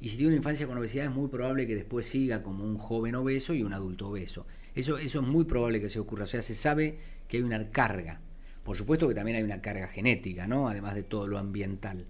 Y 0.00 0.08
si 0.08 0.16
tiene 0.16 0.28
una 0.28 0.36
infancia 0.36 0.66
con 0.66 0.76
obesidad 0.76 1.06
es 1.06 1.14
muy 1.14 1.28
probable 1.28 1.66
que 1.66 1.74
después 1.74 2.06
siga 2.06 2.42
como 2.42 2.64
un 2.64 2.76
joven 2.76 3.14
obeso 3.14 3.54
y 3.54 3.62
un 3.62 3.72
adulto 3.72 4.08
obeso. 4.08 4.46
Eso, 4.74 4.98
eso 4.98 5.20
es 5.20 5.26
muy 5.26 5.44
probable 5.44 5.80
que 5.80 5.88
se 5.88 5.98
ocurra. 5.98 6.24
O 6.24 6.26
sea, 6.26 6.42
se 6.42 6.54
sabe 6.54 6.98
que 7.28 7.38
hay 7.38 7.42
una 7.42 7.70
carga. 7.70 8.20
Por 8.66 8.76
supuesto 8.76 9.06
que 9.06 9.14
también 9.14 9.36
hay 9.36 9.44
una 9.44 9.62
carga 9.62 9.86
genética, 9.86 10.48
¿no? 10.48 10.66
Además 10.68 10.96
de 10.96 11.04
todo 11.04 11.28
lo 11.28 11.38
ambiental. 11.38 12.04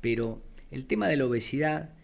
Pero 0.00 0.42
el 0.72 0.84
tema 0.86 1.06
de 1.06 1.16
la 1.16 1.26
obesidad 1.26 1.94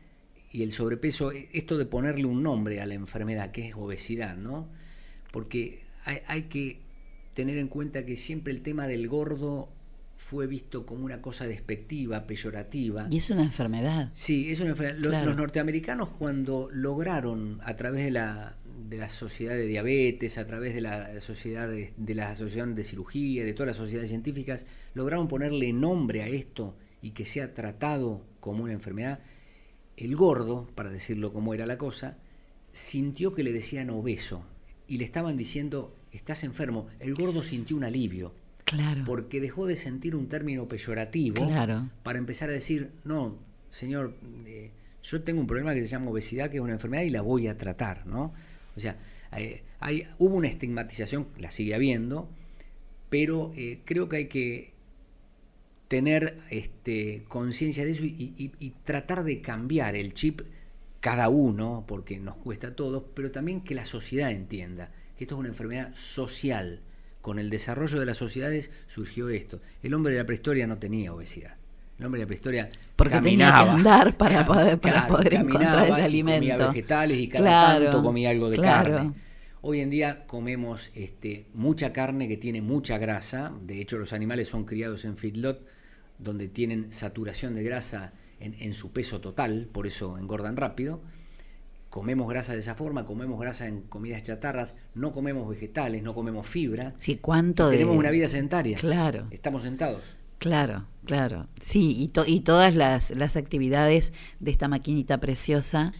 y 0.53 0.63
el 0.63 0.71
sobrepeso, 0.71 1.33
e, 1.33 1.49
esto 1.53 1.77
de 1.77 1.85
ponerle 1.85 2.27
un 2.27 2.45
nombre 2.45 2.81
a 2.81 2.87
la 2.87 2.95
enfermedad, 2.95 3.51
que 3.51 3.67
es 3.67 3.75
obesidad, 3.75 4.37
¿no? 4.37 4.69
Porque 5.33 5.83
hay, 6.05 6.19
hay 6.29 6.43
que 6.43 6.79
tener 7.35 7.59
en 7.59 7.67
cuenta 7.67 8.07
que 8.07 8.15
siempre 8.15 8.53
el 8.53 8.63
tema 8.63 8.87
del 8.87 9.09
gordo 9.09 9.69
fue 10.17 10.47
visto 10.47 10.87
como 10.87 11.05
una 11.05 11.21
cosa 11.21 11.49
despectiva, 11.49 12.27
peyorativa. 12.29 13.09
Y 13.11 13.17
es 13.17 13.31
una 13.31 13.43
enfermedad. 13.43 14.11
Sí, 14.15 14.53
es 14.53 14.61
una 14.61 14.71
enfermedad. 14.71 15.25
Los, 15.25 15.37
norteamericanos 15.37 16.11
cuando 16.11 16.69
lograron 16.73 17.59
a 17.65 17.77
través 17.77 18.05
de 18.05 18.13
la, 18.13 18.55
de 18.93 18.99
la 18.99 19.09
sociedad 19.09 19.55
de 19.55 19.67
diabetes, 19.67 20.39
a 20.39 20.47
través 20.47 20.75
de 20.75 20.83
la 20.83 21.21
sociedad 21.21 21.69
de, 21.69 21.93
de 21.97 22.15
la 22.15 22.31
asociación 22.31 22.75
de 22.75 22.85
cirugía, 22.85 23.45
de 23.45 23.55
todas 23.55 23.69
las 23.69 23.77
sociedades 23.77 24.11
científicas, 24.11 24.67
lograron 24.95 25.29
ponerle 25.29 25.73
nombre 25.73 26.23
a 26.23 26.29
esto 26.29 26.77
y 27.01 27.11
que 27.11 27.25
sea 27.25 27.55
tratado 27.55 28.25
como 28.41 28.65
una 28.65 28.73
enfermedad. 28.73 29.21
El 29.97 30.15
gordo, 30.15 30.69
para 30.75 30.91
decirlo 30.91 31.33
como 31.33 31.55
era 31.55 31.67
la 31.67 31.79
cosa, 31.79 32.19
sintió 32.73 33.35
que 33.35 33.43
le 33.43 33.53
decían 33.53 33.91
obeso 33.91 34.45
y 34.87 34.99
le 34.99 35.05
estaban 35.05 35.37
diciendo, 35.37 35.97
estás 36.13 36.45
enfermo. 36.45 36.89
El 37.01 37.15
gordo 37.15 37.43
sintió 37.43 37.77
un 37.77 37.85
alivio 37.85 38.35
porque 39.05 39.41
dejó 39.41 39.67
de 39.67 39.77
sentir 39.77 40.15
un 40.15 40.29
término 40.29 40.69
peyorativo 40.69 41.47
para 42.03 42.19
empezar 42.19 42.51
a 42.51 42.53
decir, 42.53 42.93
no, 43.05 43.39
señor, 43.71 44.15
eh, 44.47 44.71
yo 45.03 45.23
tengo 45.23 45.41
un 45.41 45.47
problema 45.47 45.75
que 45.75 45.81
se 45.81 45.89
llama 45.89 46.11
obesidad, 46.11 46.51
que 46.51 46.57
es 46.57 46.63
una 46.63 46.75
enfermedad 46.75 47.03
y 47.03 47.11
la 47.11 47.23
voy 47.23 47.49
a 47.49 47.59
tratar, 47.59 48.07
¿no? 48.07 48.33
O 48.77 48.81
sea, 48.81 48.99
hay, 49.31 50.05
hubo 50.19 50.37
una 50.37 50.49
estigmatización, 50.49 51.29
la 51.39 51.51
sigue 51.51 51.75
habiendo, 51.75 52.29
pero 53.09 53.53
eh, 53.57 53.81
creo 53.85 54.09
que 54.09 54.17
hay 54.17 54.27
que 54.27 54.73
tener 55.89 56.39
este, 56.51 57.25
conciencia 57.29 57.85
de 57.85 57.91
eso 57.91 58.05
y, 58.05 58.75
tratar 58.85 59.25
de 59.25 59.43
cambiar 59.43 59.95
el 59.95 60.15
chip 60.15 60.41
cada 61.01 61.29
uno, 61.29 61.85
porque 61.87 62.19
nos 62.19 62.37
cuesta 62.39 62.69
a 62.69 62.77
todos, 62.77 63.05
pero 63.15 63.31
también 63.31 63.61
que 63.61 63.75
la 63.75 63.85
sociedad 63.85 64.31
entienda 64.31 64.91
que 65.17 65.25
esto 65.25 65.35
es 65.35 65.41
una 65.41 65.49
enfermedad 65.49 65.95
social 65.95 66.81
con 67.21 67.39
el 67.39 67.51
desarrollo 67.51 68.01
de 68.01 68.07
las 68.07 68.17
sociedades 68.17 68.71
surgió 68.87 69.29
esto. 69.29 69.61
El 69.83 69.95
hombre 69.95 70.13
de 70.13 70.21
la 70.21 70.27
prehistoria 70.27 70.67
no 70.67 70.79
tenía 70.79 71.13
obesidad. 71.13 71.57
El 71.99 72.07
hombre 72.07 72.19
de 72.19 72.25
la 72.25 72.27
prehistoria 72.27 72.69
Porque 72.97 73.13
caminaba, 73.13 73.59
tenía 73.59 73.65
que 73.65 73.79
andar 73.79 74.17
para 74.17 74.47
poder, 74.47 74.79
para 74.79 75.07
poder 75.07 75.35
encontrar 75.35 75.87
el 75.87 75.93
alimento. 75.93 76.41
Comía 76.41 76.69
vegetales 76.69 77.19
y 77.19 77.29
cada 77.29 77.79
tanto 77.79 78.03
comía 78.03 78.31
algo 78.31 78.51
de 78.51 78.59
carne. 78.59 79.13
Hoy 79.61 79.81
en 79.81 79.91
día 79.91 80.27
comemos 80.27 80.91
este, 80.95 81.47
mucha 81.55 81.93
carne 81.93 82.27
que 82.27 82.37
tiene 82.37 82.61
mucha 82.61 82.99
grasa. 82.99 83.53
De 83.65 83.81
hecho, 83.81 83.99
los 83.99 84.13
animales 84.13 84.49
son 84.49 84.65
criados 84.65 85.05
en 85.05 85.17
feedlot, 85.17 85.65
donde 86.19 86.49
tienen 86.49 86.93
saturación 86.93 87.55
de 87.55 87.63
grasa 87.63 88.13
en, 88.41 88.57
en 88.59 88.75
su 88.75 88.93
peso 88.93 89.21
total, 89.21 89.69
por 89.71 89.87
eso 89.87 90.19
engordan 90.19 90.57
rápido 90.57 91.01
comemos 91.93 92.27
grasa 92.27 92.55
de 92.55 92.61
esa 92.61 92.75
forma, 92.75 93.05
comemos 93.05 93.39
grasa 93.39 93.69
en 93.69 93.83
comidas 93.83 94.23
chatarras, 94.23 94.75
no 94.95 95.13
comemos 95.13 95.47
vegetales, 95.47 96.03
no 96.03 96.15
comemos 96.15 96.49
fibra. 96.49 96.95
Sí, 96.99 97.17
¿cuánto 97.17 97.69
Tenemos 97.69 97.95
una 97.95 98.11
vida 98.11 98.29
sedentaria. 98.29 98.79
Claro. 98.79 99.27
Estamos 99.31 99.63
sentados. 99.63 100.03
Claro, 100.43 100.87
claro. 101.05 101.47
Sí, 101.63 102.11
y, 102.13 102.21
y 102.27 102.41
todas 102.41 102.75
las, 102.75 103.13
las, 103.13 103.37
actividades 103.37 104.13
de 104.41 104.51
esta 104.51 104.67
maquinita 104.67 105.19
preciosa 105.19 105.93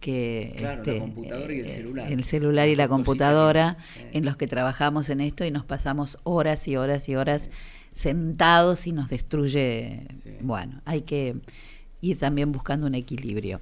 que... 0.00 0.54
Claro, 0.56 0.80
este, 0.80 0.98
computadora 0.98 1.52
y 1.52 1.58
el 1.58 1.66
eh, 1.66 1.68
celular. 1.68 2.12
El 2.12 2.24
celular 2.24 2.68
y 2.68 2.74
la 2.74 2.88
computadora 2.88 3.76
en 4.12 4.24
los 4.24 4.38
que 4.38 4.46
trabajamos 4.46 5.10
en 5.10 5.20
esto 5.20 5.44
y 5.44 5.50
nos 5.50 5.66
pasamos 5.66 6.18
horas 6.24 6.66
y 6.68 6.76
horas 6.76 7.06
y 7.10 7.16
horas 7.16 7.50
sentados 7.92 8.86
y 8.86 8.92
nos 8.92 9.10
destruye... 9.10 10.06
Bueno, 10.40 10.80
hay 10.86 11.02
que 11.02 11.36
ir 12.00 12.18
también 12.18 12.50
buscando 12.50 12.86
un 12.86 12.94
equilibrio. 12.94 13.60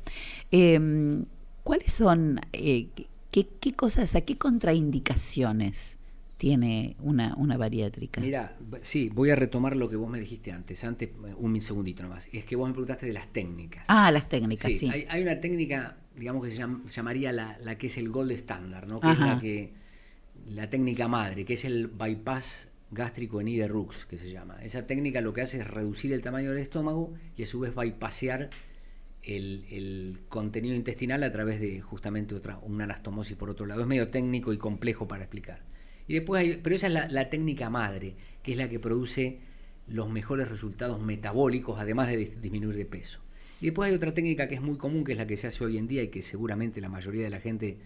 Eh, 0.53 1.25
¿Cuáles 1.65 1.93
son, 1.93 2.41
eh, 2.53 2.87
qué, 3.33 3.49
qué, 3.61 3.73
cosas, 3.73 4.15
a 4.15 4.21
qué 4.21 4.39
contraindicaciones 4.39 5.99
tiene 6.41 6.97
una, 7.01 7.35
una 7.37 7.59
bariátrica? 7.59 8.19
Mira, 8.19 8.57
sí, 8.81 9.11
voy 9.13 9.29
a 9.29 9.37
retomar 9.37 9.77
lo 9.77 9.91
que 9.91 9.97
vos 9.97 10.09
me 10.09 10.19
dijiste 10.19 10.53
antes, 10.53 10.83
antes, 10.85 11.11
un 11.37 11.61
segundito 11.61 12.03
nomás. 12.03 12.31
Es 12.33 12.47
que 12.47 12.57
vos 12.57 12.67
me 12.67 12.73
preguntaste 12.73 13.05
de 13.05 13.13
las 13.13 13.31
técnicas. 13.31 13.85
Ah, 13.89 14.11
las 14.11 14.27
técnicas, 14.27 14.73
sí. 14.73 14.91
Hay, 15.11 15.21
una 15.21 15.39
técnica, 15.39 15.99
digamos 16.17 16.43
que 16.43 16.51
se 16.51 16.65
llamaría 16.97 17.31
la, 17.33 17.59
la, 17.63 17.77
que 17.77 17.89
es 17.89 17.99
el 17.99 18.09
gold 18.09 18.31
standard, 18.31 18.89
¿no? 18.89 19.01
Que 19.01 19.13
es 19.13 19.19
la 19.19 19.39
que, 19.39 19.75
la 20.49 20.71
técnica 20.71 21.09
madre, 21.09 21.45
que 21.45 21.53
es 21.53 21.67
el 21.67 21.89
bypass 21.89 22.71
gástrico 22.91 23.43
en 23.43 23.49
I 23.49 23.67
Rux, 23.67 24.07
que 24.07 24.17
se 24.17 24.31
llama. 24.31 24.57
Esa 24.63 24.87
técnica 24.87 25.21
lo 25.21 25.35
que 25.35 25.43
hace 25.43 25.59
es 25.59 25.67
reducir 25.67 26.15
el 26.15 26.23
tamaño 26.23 26.53
del 26.53 26.63
estómago 26.63 27.13
y 27.37 27.43
a 27.43 27.47
su 27.47 27.61
vez 27.61 27.75
bypassear 27.75 28.49
el, 29.23 30.21
contenido 30.31 30.75
intestinal 30.75 31.23
a 31.23 31.31
través 31.31 31.61
de 31.61 31.83
justamente 31.83 32.35
otra, 32.35 32.59
una 32.63 32.85
anastomosis 32.85 33.37
por 33.37 33.51
otro 33.51 33.67
lado. 33.67 33.83
Es 33.83 33.87
medio 33.87 34.09
técnico 34.09 34.55
y 34.55 34.57
complejo 34.57 35.07
para 35.07 35.25
explicar. 35.25 35.69
Y 36.11 36.15
después 36.15 36.41
hay, 36.41 36.59
pero 36.61 36.75
esa 36.75 36.89
es 36.89 37.13
la, 37.13 37.31
técnica 37.31 37.71
madre, 37.71 38.17
que 38.43 38.51
es 38.51 38.59
la 38.59 38.69
que 38.69 38.81
produce 38.81 39.39
los 39.87 40.11
mejores 40.11 40.49
resultados 40.49 41.01
metabólicos, 41.01 41.79
además 41.79 42.09
de 42.09 42.17
disminuir 42.17 42.75
de 42.75 42.85
peso. 42.85 43.21
Y 43.61 43.67
después 43.67 43.89
hay 43.89 43.95
otra 43.95 44.13
técnica 44.13 44.49
que 44.49 44.57
es 44.57 44.61
muy 44.61 44.77
común, 44.77 45.05
que 45.05 45.13
es 45.13 45.19
la 45.19 45.29
que 45.29 45.37
se 45.37 45.47
hace 45.47 45.65
hoy 45.65 45.79
en 45.79 45.87
día 45.87 46.03
y 46.03 46.09
que 46.09 46.23
seguramente 46.23 46.81
la 46.81 46.89
mayoría 46.89 47.23
de 47.23 47.31
la 47.31 47.39
gente 47.39 47.79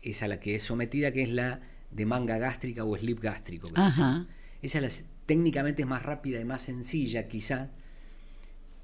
es 0.00 0.22
a 0.22 0.28
la 0.28 0.38
que 0.38 0.54
es 0.54 0.62
sometida, 0.62 1.10
que 1.10 1.24
es 1.24 1.28
la 1.28 1.60
de 1.90 2.06
manga 2.06 2.38
gástrica 2.38 2.84
o 2.84 2.96
slip 2.96 3.18
gástrico. 3.18 3.68
Esa 3.74 4.78
es 4.78 5.06
técnicamente 5.26 5.82
es 5.82 5.88
más 5.88 6.04
rápida 6.04 6.40
y 6.40 6.44
más 6.44 6.62
sencilla, 6.62 7.26
quizá. 7.26 7.72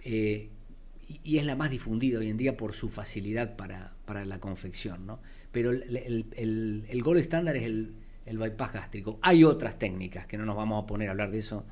Eh, 0.04 0.50
y 1.22 1.38
es 1.38 1.46
la 1.46 1.54
más 1.54 1.70
difundida 1.70 2.18
hoy 2.18 2.30
en 2.30 2.36
día 2.36 2.56
por 2.56 2.74
su 2.74 2.88
facilidad 2.88 3.54
para, 3.54 4.24
la 4.24 4.40
confección. 4.40 5.06
¿no? 5.06 5.20
Pero 5.52 5.70
el, 5.70 6.26
el, 6.34 6.84
el, 6.88 7.02
gol 7.04 7.18
estándar 7.18 7.56
es 7.56 7.62
el, 7.62 8.01
el 8.26 8.38
bypass 8.38 8.72
gástrico. 8.72 9.18
Hay 9.22 9.44
otras 9.44 9.78
técnicas 9.78 10.26
que 10.26 10.38
no 10.38 10.44
nos 10.44 10.56
vamos 10.56 10.82
a 10.82 10.86
poner 10.86 11.08
a 11.08 11.12
hablar 11.12 11.30
de 11.30 11.38
eso. 11.38 11.64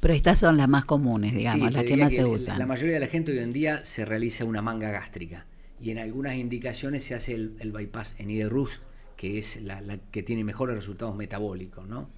Pero 0.00 0.14
estas 0.14 0.38
son 0.38 0.56
las 0.56 0.68
más 0.68 0.84
comunes, 0.84 1.34
digamos, 1.34 1.72
las 1.72 1.84
que 1.84 1.96
más 1.96 2.12
se 2.12 2.24
usan. 2.24 2.58
La 2.58 2.66
mayoría 2.66 2.94
de 2.94 3.00
la 3.00 3.06
gente 3.06 3.32
hoy 3.32 3.38
en 3.38 3.52
día 3.52 3.84
se 3.84 4.04
realiza 4.04 4.44
una 4.44 4.62
manga 4.62 4.90
gástrica 4.90 5.46
y 5.80 5.90
en 5.90 5.98
algunas 5.98 6.36
indicaciones 6.36 7.04
se 7.04 7.14
hace 7.14 7.34
el, 7.34 7.72
bypass 7.72 8.16
en 8.18 8.30
IDRUS, 8.30 8.80
que 9.16 9.38
es 9.38 9.60
la, 9.62 9.80
la, 9.80 9.98
que 9.98 10.22
tiene 10.22 10.44
mejores 10.44 10.76
resultados 10.76 11.16
metabólicos, 11.16 11.86
¿no? 11.86 12.08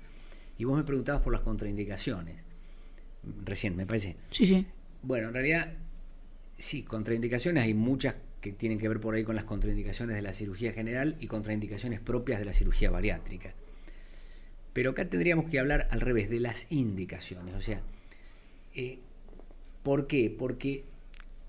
Y 0.58 0.64
vos 0.64 0.76
me 0.76 0.84
preguntabas 0.84 1.22
por 1.22 1.32
las 1.32 1.42
contraindicaciones. 1.42 2.44
Recién, 3.44 3.76
me 3.76 3.86
parece. 3.86 4.16
Sí, 4.30 4.46
sí. 4.46 4.66
Bueno, 5.02 5.28
en 5.28 5.34
realidad 5.34 5.72
Sí, 6.62 6.84
contraindicaciones 6.84 7.64
hay 7.64 7.74
muchas 7.74 8.14
que 8.42 8.52
tienen 8.52 8.78
que 8.78 8.88
ver 8.88 9.00
por 9.00 9.14
ahí 9.14 9.22
con 9.22 9.36
las 9.36 9.44
contraindicaciones 9.44 10.16
de 10.16 10.20
la 10.20 10.32
cirugía 10.32 10.72
general 10.72 11.16
y 11.20 11.28
contraindicaciones 11.28 12.00
propias 12.00 12.40
de 12.40 12.44
la 12.44 12.52
cirugía 12.52 12.90
bariátrica. 12.90 13.54
Pero 14.72 14.90
acá 14.90 15.08
tendríamos 15.08 15.48
que 15.48 15.60
hablar 15.60 15.86
al 15.90 16.00
revés, 16.00 16.28
de 16.28 16.40
las 16.40 16.66
indicaciones. 16.70 17.54
O 17.54 17.60
sea, 17.60 17.82
eh, 18.74 18.98
¿por 19.84 20.08
qué? 20.08 20.34
Porque 20.36 20.84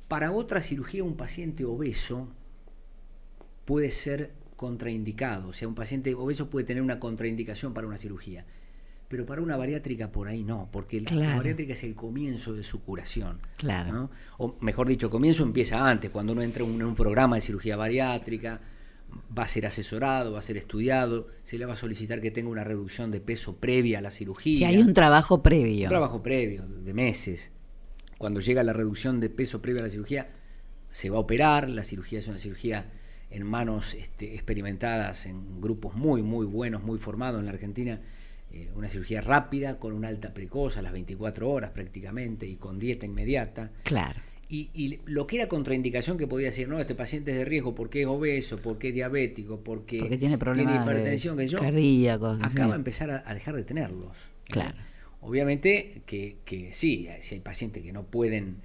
para 0.07 0.31
otra 0.31 0.61
cirugía 0.61 1.03
un 1.03 1.17
paciente 1.17 1.65
obeso 1.65 2.31
puede 3.65 3.89
ser 3.89 4.31
contraindicado. 4.55 5.49
O 5.49 5.53
sea, 5.53 5.67
un 5.67 5.75
paciente 5.75 6.13
obeso 6.13 6.51
puede 6.51 6.65
tener 6.65 6.83
una 6.83 6.99
contraindicación 6.99 7.73
para 7.73 7.87
una 7.87 7.97
cirugía 7.97 8.45
pero 9.13 9.27
para 9.27 9.43
una 9.43 9.55
bariátrica 9.55 10.11
por 10.11 10.27
ahí 10.27 10.43
no, 10.43 10.69
porque 10.71 10.99
la 10.99 11.35
bariátrica 11.35 11.73
es 11.73 11.83
el 11.83 11.93
comienzo 11.93 12.55
de 12.55 12.63
su 12.63 12.81
curación. 12.81 13.39
Claro. 13.57 14.09
O 14.39 14.55
mejor 14.59 14.87
dicho, 14.87 15.11
comienzo 15.11 15.43
empieza 15.43 15.87
antes, 15.87 16.09
cuando 16.09 16.33
uno 16.33 16.41
entra 16.41 16.65
en 16.65 16.81
un 16.81 16.95
programa 16.95 17.35
de 17.35 17.41
cirugía 17.41 17.77
bariátrica, 17.77 18.59
va 19.37 19.43
a 19.43 19.47
ser 19.47 19.67
asesorado, 19.67 20.31
va 20.31 20.39
a 20.39 20.41
ser 20.41 20.57
estudiado, 20.57 21.27
se 21.43 21.59
le 21.59 21.67
va 21.67 21.73
a 21.73 21.75
solicitar 21.75 22.21
que 22.21 22.31
tenga 22.31 22.49
una 22.49 22.63
reducción 22.63 23.11
de 23.11 23.21
peso 23.21 23.57
previa 23.57 23.99
a 23.99 24.01
la 24.01 24.09
cirugía. 24.09 24.57
Si 24.57 24.63
hay 24.65 24.79
un 24.79 24.95
trabajo 24.95 25.43
previo. 25.43 25.83
Un 25.83 25.89
trabajo 25.89 26.23
previo, 26.23 26.65
de 26.65 26.93
meses. 26.95 27.51
Cuando 28.17 28.39
llega 28.39 28.63
la 28.63 28.73
reducción 28.73 29.19
de 29.19 29.29
peso 29.29 29.61
previa 29.61 29.81
a 29.81 29.83
la 29.83 29.89
cirugía, 29.91 30.27
se 30.89 31.11
va 31.11 31.17
a 31.17 31.19
operar, 31.19 31.69
la 31.69 31.83
cirugía 31.83 32.17
es 32.17 32.27
una 32.27 32.39
cirugía 32.39 32.89
en 33.29 33.45
manos 33.45 33.93
este, 33.93 34.33
experimentadas 34.33 35.27
en 35.27 35.61
grupos 35.61 35.93
muy, 35.93 36.23
muy 36.23 36.47
buenos, 36.47 36.81
muy 36.81 36.97
formados 36.97 37.41
en 37.41 37.45
la 37.45 37.51
Argentina 37.51 38.01
eh, 38.53 38.69
una 38.75 38.87
cirugía 38.87 39.21
rápida, 39.21 39.79
con 39.79 39.93
una 39.93 40.09
alta 40.09 40.33
precoz 40.33 40.77
a 40.77 40.81
las 40.81 40.93
24 40.93 41.49
horas 41.49 41.71
prácticamente 41.71 42.45
y 42.45 42.55
con 42.55 42.77
dieta 42.77 43.05
inmediata. 43.05 43.71
Claro. 43.83 44.19
Y, 44.49 44.99
lo 45.05 45.25
que 45.25 45.37
era 45.37 45.47
contraindicación 45.47 46.15
que 46.15 46.27
podía 46.27 46.47
decir, 46.47 46.69
no, 46.69 46.77
este 46.77 46.93
paciente 46.93 47.31
es 47.31 47.37
de 47.37 47.45
riesgo 47.45 47.73
porque 47.73 48.01
es 48.01 48.07
obeso, 48.07 48.57
porque 48.57 48.89
es 48.89 48.93
diabético, 48.93 49.61
porque, 49.61 49.99
tiene 50.19 50.37
problemas 50.37 50.73
tiene 50.75 50.91
hipertensión, 50.91 51.37
que 51.37 51.47
yo, 51.47 51.57
cardíacos, 51.57 52.37
acaba 52.43 52.73
de 52.73 52.77
empezar 52.77 53.09
a, 53.25 53.33
dejar 53.33 53.55
de 53.55 53.63
tenerlos. 53.63 54.15
Claro. 54.45 54.77
Obviamente 55.21 56.03
que, 56.05 56.37
que 56.45 56.71
sí, 56.71 57.07
si 57.21 57.35
hay 57.35 57.41
pacientes 57.41 57.81
que 57.81 57.91
no 57.91 58.03
pueden 58.03 58.57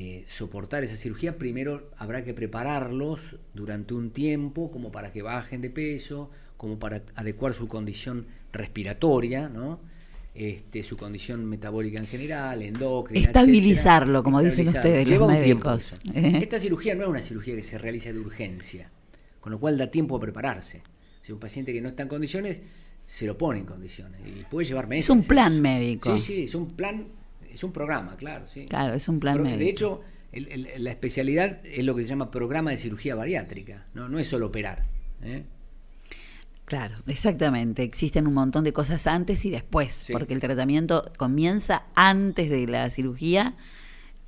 eh, 0.00 0.24
soportar 0.28 0.84
esa 0.84 0.94
cirugía, 0.94 1.38
primero 1.38 1.90
habrá 1.96 2.22
que 2.22 2.32
prepararlos 2.32 3.34
durante 3.52 3.94
un 3.94 4.12
tiempo 4.12 4.70
como 4.70 4.92
para 4.92 5.12
que 5.12 5.22
bajen 5.22 5.60
de 5.60 5.70
peso, 5.70 6.30
como 6.56 6.78
para 6.78 7.02
adecuar 7.16 7.52
su 7.52 7.66
condición 7.66 8.28
respiratoria, 8.52 9.48
¿no? 9.48 9.80
Este, 10.36 10.84
su 10.84 10.96
condición 10.96 11.44
metabólica 11.46 11.98
en 11.98 12.06
general, 12.06 12.62
endocrina. 12.62 13.26
Estabilizarlo, 13.26 14.22
como 14.22 14.40
dicen 14.40 14.68
ustedes, 14.68 15.08
Lleva 15.08 15.26
los 15.26 15.34
un. 15.34 15.42
Tiempo 15.42 15.72
Esta 16.14 16.60
cirugía 16.60 16.94
no 16.94 17.02
es 17.02 17.08
una 17.08 17.20
cirugía 17.20 17.56
que 17.56 17.64
se 17.64 17.76
realiza 17.76 18.12
de 18.12 18.20
urgencia, 18.20 18.92
con 19.40 19.50
lo 19.50 19.58
cual 19.58 19.76
da 19.76 19.88
tiempo 19.88 20.16
a 20.16 20.20
prepararse. 20.20 20.84
Si 21.22 21.32
un 21.32 21.40
paciente 21.40 21.72
que 21.72 21.80
no 21.80 21.88
está 21.88 22.04
en 22.04 22.08
condiciones, 22.08 22.60
se 23.04 23.26
lo 23.26 23.36
pone 23.36 23.58
en 23.58 23.66
condiciones 23.66 24.20
y 24.24 24.44
puede 24.44 24.64
llevar 24.64 24.86
meses. 24.86 25.06
Es 25.06 25.10
un 25.10 25.24
plan 25.24 25.60
médico. 25.60 26.16
Sí, 26.16 26.24
sí, 26.24 26.42
es 26.44 26.54
un 26.54 26.76
plan, 26.76 27.08
es 27.52 27.64
un 27.64 27.72
programa, 27.72 28.16
claro. 28.16 28.46
Sí. 28.48 28.66
Claro, 28.66 28.94
es 28.94 29.08
un 29.08 29.20
plan 29.20 29.42
médico. 29.42 29.58
De 29.58 29.68
hecho, 29.68 30.02
la 30.32 30.90
especialidad 30.90 31.64
es 31.64 31.84
lo 31.84 31.94
que 31.94 32.02
se 32.02 32.08
llama 32.08 32.30
programa 32.30 32.70
de 32.70 32.76
cirugía 32.76 33.14
bariátrica, 33.14 33.86
no, 33.94 34.08
no 34.08 34.18
es 34.18 34.28
solo 34.28 34.46
operar. 34.46 34.84
¿eh? 35.22 35.44
Claro, 36.64 36.96
exactamente. 37.06 37.82
Existen 37.82 38.26
un 38.26 38.34
montón 38.34 38.62
de 38.64 38.72
cosas 38.74 39.06
antes 39.06 39.44
y 39.46 39.50
después, 39.50 40.08
porque 40.12 40.34
el 40.34 40.40
tratamiento 40.40 41.10
comienza 41.16 41.86
antes 41.94 42.50
de 42.50 42.66
la 42.66 42.90
cirugía 42.90 43.56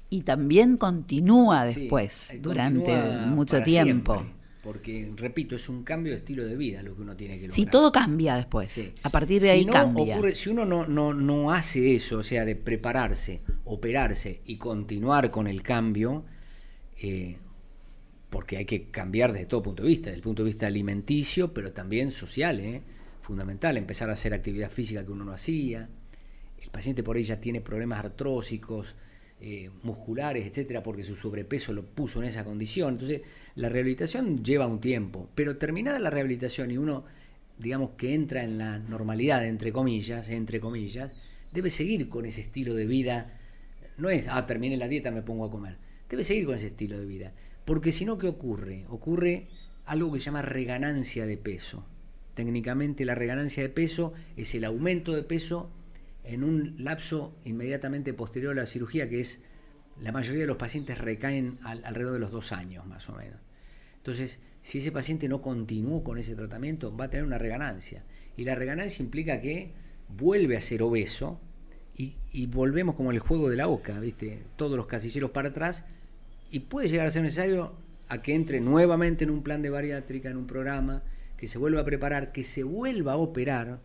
y 0.08 0.22
también 0.22 0.78
continúa 0.78 1.66
después, 1.66 2.34
durante 2.40 2.96
mucho 3.26 3.62
tiempo. 3.62 4.24
Porque, 4.62 5.10
repito, 5.16 5.56
es 5.56 5.68
un 5.68 5.84
cambio 5.84 6.12
de 6.12 6.18
estilo 6.18 6.44
de 6.44 6.56
vida 6.56 6.82
lo 6.82 6.94
que 6.94 7.02
uno 7.02 7.16
tiene 7.16 7.36
que 7.36 7.48
lograr. 7.48 7.54
Si 7.54 7.66
todo 7.66 7.90
cambia 7.90 8.36
después, 8.36 8.92
a 9.02 9.08
partir 9.08 9.40
de 9.40 9.50
ahí 9.50 9.64
cambia. 9.64 10.20
si 10.34 10.50
uno 10.50 10.66
no, 10.66 10.86
no, 10.86 11.14
no 11.14 11.50
hace 11.52 11.94
eso, 11.94 12.18
o 12.18 12.22
sea, 12.22 12.44
de 12.44 12.56
prepararse, 12.56 13.40
operarse 13.64 14.42
y 14.44 14.56
continuar 14.56 15.30
con 15.30 15.46
el 15.46 15.62
cambio, 15.62 16.24
eh, 17.00 17.38
porque 18.28 18.58
hay 18.58 18.66
que 18.66 18.90
cambiar 18.90 19.32
desde 19.32 19.46
todo 19.46 19.62
punto 19.62 19.82
de 19.82 19.88
vista, 19.88 20.06
desde 20.06 20.16
el 20.16 20.22
punto 20.22 20.42
de 20.42 20.48
vista 20.48 20.66
alimenticio, 20.66 21.54
pero 21.54 21.72
también 21.72 22.10
social, 22.10 22.60
¿eh? 22.60 22.82
fundamental, 23.22 23.76
empezar 23.76 24.10
a 24.10 24.14
hacer 24.14 24.34
actividad 24.34 24.70
física 24.70 25.04
que 25.04 25.12
uno 25.12 25.24
no 25.24 25.32
hacía. 25.32 25.88
El 26.60 26.70
paciente 26.70 27.02
por 27.02 27.16
ahí 27.16 27.24
ya 27.24 27.40
tiene 27.40 27.62
problemas 27.62 28.00
artrósicos, 28.00 28.94
eh, 29.42 29.70
musculares, 29.82 30.46
etcétera, 30.46 30.82
porque 30.82 31.02
su 31.02 31.16
sobrepeso 31.16 31.72
lo 31.72 31.84
puso 31.84 32.20
en 32.20 32.28
esa 32.28 32.44
condición. 32.44 32.94
Entonces, 32.94 33.22
la 33.54 33.68
rehabilitación 33.68 34.44
lleva 34.44 34.66
un 34.66 34.80
tiempo, 34.80 35.30
pero 35.34 35.56
terminada 35.56 35.98
la 35.98 36.10
rehabilitación 36.10 36.70
y 36.70 36.76
uno, 36.76 37.04
digamos, 37.58 37.92
que 37.96 38.14
entra 38.14 38.44
en 38.44 38.58
la 38.58 38.78
normalidad, 38.78 39.46
entre 39.46 39.72
comillas, 39.72 40.28
entre 40.28 40.60
comillas, 40.60 41.16
debe 41.52 41.70
seguir 41.70 42.08
con 42.08 42.26
ese 42.26 42.42
estilo 42.42 42.74
de 42.74 42.86
vida. 42.86 43.38
No 43.96 44.10
es, 44.10 44.26
ah, 44.28 44.46
terminé 44.46 44.76
la 44.76 44.88
dieta, 44.88 45.10
me 45.10 45.22
pongo 45.22 45.46
a 45.46 45.50
comer. 45.50 45.78
Debe 46.08 46.22
seguir 46.22 46.44
con 46.44 46.56
ese 46.56 46.68
estilo 46.68 46.98
de 46.98 47.06
vida. 47.06 47.32
Porque 47.64 47.92
si 47.92 48.04
no, 48.04 48.18
¿qué 48.18 48.26
ocurre? 48.26 48.84
Ocurre 48.88 49.48
algo 49.86 50.12
que 50.12 50.18
se 50.18 50.26
llama 50.26 50.42
reganancia 50.42 51.26
de 51.26 51.36
peso. 51.36 51.84
Técnicamente 52.34 53.04
la 53.04 53.14
reganancia 53.14 53.62
de 53.62 53.68
peso 53.68 54.12
es 54.36 54.54
el 54.54 54.64
aumento 54.64 55.14
de 55.14 55.22
peso 55.22 55.70
en 56.24 56.44
un 56.44 56.74
lapso 56.78 57.36
inmediatamente 57.44 58.14
posterior 58.14 58.52
a 58.52 58.62
la 58.62 58.66
cirugía, 58.66 59.08
que 59.08 59.20
es 59.20 59.42
la 60.00 60.12
mayoría 60.12 60.42
de 60.42 60.46
los 60.46 60.56
pacientes 60.56 60.98
recaen 60.98 61.58
alrededor 61.62 62.14
de 62.14 62.20
los 62.20 62.32
dos 62.32 62.52
años 62.52 62.86
más 62.86 63.08
o 63.08 63.16
menos. 63.16 63.38
Entonces, 63.96 64.40
si 64.62 64.78
ese 64.78 64.92
paciente 64.92 65.28
no 65.28 65.42
continuó 65.42 66.02
con 66.02 66.18
ese 66.18 66.34
tratamiento, 66.34 66.96
va 66.96 67.06
a 67.06 67.10
tener 67.10 67.26
una 67.26 67.38
reganancia. 67.38 68.04
Y 68.36 68.44
la 68.44 68.54
reganancia 68.54 69.02
implica 69.02 69.40
que 69.40 69.72
vuelve 70.08 70.56
a 70.56 70.60
ser 70.60 70.82
obeso 70.82 71.40
y, 71.96 72.16
y 72.32 72.46
volvemos 72.46 72.94
como 72.94 73.10
el 73.10 73.18
juego 73.18 73.50
de 73.50 73.56
la 73.56 73.68
oca, 73.68 74.00
¿viste? 74.00 74.42
Todos 74.56 74.76
los 74.76 74.86
casilleros 74.86 75.30
para 75.30 75.50
atrás 75.50 75.84
y 76.50 76.60
puede 76.60 76.88
llegar 76.88 77.06
a 77.06 77.10
ser 77.10 77.22
necesario 77.22 77.72
a 78.08 78.22
que 78.22 78.34
entre 78.34 78.60
nuevamente 78.60 79.24
en 79.24 79.30
un 79.30 79.42
plan 79.42 79.62
de 79.62 79.70
bariátrica, 79.70 80.30
en 80.30 80.36
un 80.36 80.46
programa, 80.46 81.02
que 81.36 81.46
se 81.46 81.58
vuelva 81.58 81.82
a 81.82 81.84
preparar, 81.84 82.32
que 82.32 82.42
se 82.42 82.64
vuelva 82.64 83.12
a 83.12 83.16
operar, 83.16 83.80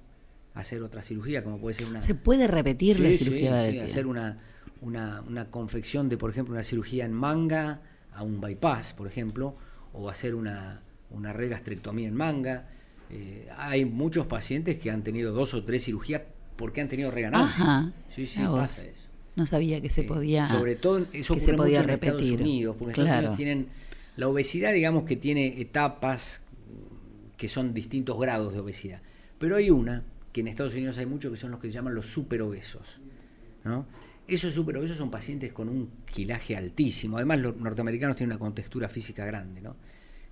hacer 0.55 0.81
otra 0.81 1.01
cirugía, 1.01 1.43
como 1.43 1.59
puede 1.59 1.75
ser 1.75 1.87
una... 1.87 2.01
Se 2.01 2.15
puede 2.15 2.47
repetir 2.47 2.99
la 2.99 3.15
cirugía 3.15 3.69
sí, 3.69 3.79
hacer 3.79 4.07
una, 4.07 4.37
una, 4.81 5.21
una, 5.27 5.51
confección 5.51 6.09
de, 6.09 6.17
por 6.17 6.31
ejemplo, 6.31 6.53
una 6.53 6.63
cirugía 6.63 7.05
en 7.05 7.13
manga 7.13 7.81
a 8.13 8.23
un 8.23 8.39
bypass, 8.39 8.93
por 8.93 9.05
ejemplo, 9.07 9.57
o 9.93 10.09
hacer 10.09 10.33
una, 10.33 10.81
una 11.11 11.33
regastrectomía 11.33 12.07
en 12.07 12.15
manga. 12.15 12.69
Eh, 13.09 13.47
hay 13.57 13.83
muchos 13.83 14.27
pacientes 14.27 14.79
que 14.79 14.89
han 14.89 15.03
tenido 15.03 15.33
dos 15.33 15.53
o 15.53 15.63
tres 15.65 15.83
cirugías 15.83 16.21
porque 16.55 16.79
han 16.79 16.87
tenido 16.87 17.11
reganancia. 17.11 17.93
Sí, 18.07 18.25
sí, 18.25 18.41
pasa 18.41 18.85
eso. 18.85 19.09
No 19.35 19.45
sabía 19.45 19.81
que 19.81 19.89
se 19.89 20.03
podía. 20.03 20.47
Sobre 20.47 20.77
todo 20.77 21.05
eso 21.11 21.37
se 21.37 21.53
podía 21.53 21.81
repetir. 21.83 22.13
en 22.13 22.15
Estados 22.15 22.39
Unidos, 22.39 22.75
porque 22.79 22.91
Estados 22.91 23.17
Unidos 23.17 23.35
tienen 23.35 23.67
la 24.15 24.29
obesidad, 24.29 24.71
digamos 24.71 25.03
que 25.03 25.17
tiene 25.17 25.59
etapas 25.59 26.41
que 27.35 27.49
son 27.49 27.73
distintos 27.73 28.17
grados 28.17 28.53
de 28.53 28.59
obesidad. 28.59 29.01
Pero 29.37 29.57
hay 29.57 29.69
una 29.69 30.05
que 30.35 30.41
en 30.41 30.49
Estados 30.49 30.73
Unidos 30.73 30.97
hay 30.97 31.05
mucho 31.05 31.31
que 31.31 31.37
son 31.37 31.49
los 31.49 31.61
que 31.61 31.69
se 31.69 31.75
llaman 31.75 31.95
los 31.95 32.07
superobesos, 32.07 32.99
¿no? 33.63 33.85
Esos 34.27 34.53
superobesos 34.53 34.97
son 34.97 35.09
pacientes 35.09 35.53
con 35.53 35.69
un 35.69 35.89
quilaje 36.11 36.57
altísimo. 36.57 37.15
Además, 37.15 37.39
los 37.39 37.55
norteamericanos 37.55 38.17
tienen 38.17 38.33
una 38.33 38.39
contextura 38.39 38.89
física 38.89 39.25
grande, 39.25 39.61
¿no? 39.61 39.77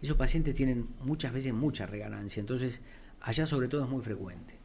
Esos 0.01 0.17
pacientes 0.17 0.55
tienen 0.55 0.89
muchas 1.05 1.31
veces 1.31 1.53
mucha 1.53 1.85
reganancia, 1.85 2.41
entonces 2.41 2.81
allá 3.21 3.45
sobre 3.45 3.69
todo 3.69 3.85
es 3.85 3.89
muy 3.89 4.03
frecuente. 4.03 4.55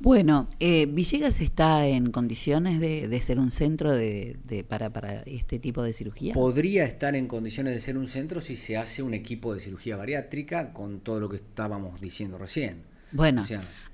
Bueno, 0.00 0.48
eh, 0.58 0.86
Villegas 0.86 1.42
está 1.42 1.86
en 1.86 2.10
condiciones 2.10 2.80
de, 2.80 3.20
ser 3.20 3.38
un 3.38 3.50
centro 3.50 3.92
de, 3.92 4.38
para, 4.66 4.90
para, 4.90 5.20
este 5.24 5.58
tipo 5.58 5.82
de 5.82 5.92
cirugía. 5.92 6.32
Podría 6.32 6.86
estar 6.86 7.14
en 7.14 7.28
condiciones 7.28 7.74
de 7.74 7.80
ser 7.80 7.98
un 7.98 8.08
centro 8.08 8.40
si 8.40 8.56
se 8.56 8.78
hace 8.78 9.02
un 9.02 9.12
equipo 9.12 9.52
de 9.52 9.60
cirugía 9.60 9.98
bariátrica 9.98 10.72
con 10.72 11.00
todo 11.00 11.20
lo 11.20 11.28
que 11.28 11.36
estábamos 11.36 12.00
diciendo 12.00 12.38
recién. 12.38 12.95
Bueno, 13.12 13.44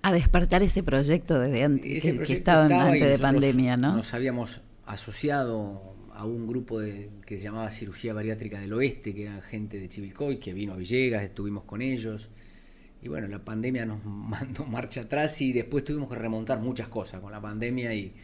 a 0.02 0.12
despertar 0.12 0.62
ese 0.62 0.82
proyecto 0.82 1.38
desde 1.38 1.64
antes, 1.64 2.04
que, 2.04 2.32
estaba, 2.32 2.64
antes 2.64 3.08
de 3.08 3.18
pandemia, 3.18 3.76
¿no? 3.76 3.96
Nos 3.96 4.14
habíamos 4.14 4.62
asociado 4.86 5.94
a 6.14 6.24
un 6.24 6.46
grupo 6.46 6.80
de, 6.80 7.10
que 7.26 7.36
se 7.38 7.44
llamaba 7.44 7.70
Cirugía 7.70 8.14
Bariátrica 8.14 8.58
del 8.58 8.72
Oeste, 8.72 9.14
que 9.14 9.24
eran 9.24 9.42
gente 9.42 9.78
de 9.78 9.88
Chivilcoy, 9.88 10.38
que 10.38 10.52
vino 10.52 10.72
a 10.72 10.76
Villegas, 10.76 11.22
estuvimos 11.22 11.64
con 11.64 11.82
ellos 11.82 12.30
y 13.02 13.08
bueno, 13.08 13.26
la 13.26 13.44
pandemia 13.44 13.84
nos 13.84 14.04
mandó 14.04 14.64
marcha 14.64 15.02
atrás 15.02 15.40
y 15.42 15.52
después 15.52 15.84
tuvimos 15.84 16.08
que 16.08 16.14
remontar 16.14 16.60
muchas 16.60 16.88
cosas 16.88 17.20
con 17.20 17.32
la 17.32 17.40
pandemia 17.40 17.92
y 17.92 18.14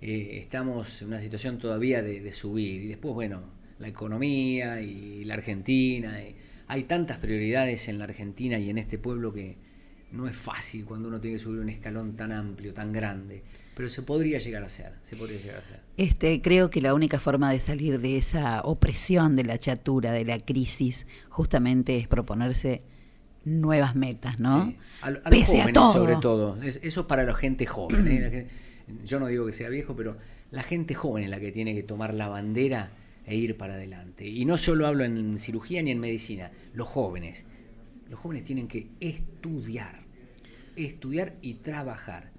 eh, 0.00 0.38
estamos 0.40 1.02
en 1.02 1.08
una 1.08 1.20
situación 1.20 1.58
todavía 1.58 2.02
de, 2.02 2.32
subir. 2.32 2.82
Y 2.82 2.86
después, 2.86 3.14
bueno, 3.14 3.42
la 3.78 3.88
economía 3.88 4.80
y 4.80 5.24
la 5.24 5.34
Argentina. 5.34 6.16
hay 6.68 6.82
tantas 6.84 7.18
prioridades 7.18 7.88
en 7.88 7.98
la 7.98 8.04
Argentina 8.04 8.58
y 8.58 8.70
en 8.70 8.78
este 8.78 8.96
pueblo 8.98 9.32
que 9.32 9.56
no 10.12 10.28
es 10.28 10.36
fácil 10.36 10.84
cuando 10.84 11.08
uno 11.08 11.20
tiene 11.20 11.36
que 11.36 11.42
subir 11.42 11.60
un 11.60 11.68
escalón 11.68 12.16
tan 12.16 12.32
amplio, 12.32 12.72
tan 12.74 12.92
grande. 12.92 13.42
Pero 13.74 13.88
se 13.88 14.02
podría 14.02 14.38
llegar 14.38 14.62
a 14.62 14.66
hacer, 14.66 14.92
se 15.02 15.16
podría 15.16 15.38
llegar 15.38 15.56
a 15.56 15.60
hacer. 15.60 15.80
Este, 15.96 16.42
creo 16.42 16.68
que 16.68 16.82
la 16.82 16.94
única 16.94 17.18
forma 17.18 17.50
de 17.50 17.58
salir 17.58 18.00
de 18.00 18.18
esa 18.18 18.60
opresión, 18.62 19.34
de 19.34 19.44
la 19.44 19.58
chatura, 19.58 20.12
de 20.12 20.24
la 20.26 20.38
crisis, 20.38 21.06
justamente 21.30 21.96
es 21.96 22.06
proponerse 22.06 22.82
nuevas 23.44 23.96
metas, 23.96 24.38
¿no? 24.38 24.74
A, 25.00 25.10
los 25.10 25.22
jóvenes, 25.22 25.74
sobre 25.74 26.16
todo. 26.16 26.58
eso 26.62 27.00
es 27.00 27.06
para 27.06 27.24
la 27.24 27.34
gente 27.34 27.66
joven. 27.66 28.06
¿eh? 28.08 28.48
yo 29.04 29.18
no 29.18 29.26
digo 29.26 29.46
que 29.46 29.52
sea 29.52 29.68
viejo, 29.68 29.96
pero 29.96 30.16
la 30.50 30.62
gente 30.62 30.94
joven 30.94 31.24
es 31.24 31.30
la 31.30 31.40
que 31.40 31.52
tiene 31.52 31.74
que 31.74 31.82
tomar 31.82 32.14
la 32.14 32.28
bandera 32.28 32.92
e 33.24 33.36
ir 33.36 33.56
para 33.56 33.74
adelante. 33.74 34.26
Y 34.26 34.44
no 34.44 34.58
solo 34.58 34.86
hablo 34.86 35.04
en 35.04 35.38
cirugía 35.38 35.82
ni 35.82 35.90
en 35.90 36.00
medicina, 36.00 36.52
los 36.74 36.88
jóvenes. 36.88 37.46
Los 38.08 38.20
jóvenes 38.20 38.44
tienen 38.44 38.68
que 38.68 38.88
estudiar, 39.00 40.01
estudiar 40.76 41.34
y 41.42 41.54
trabajar. 41.54 42.30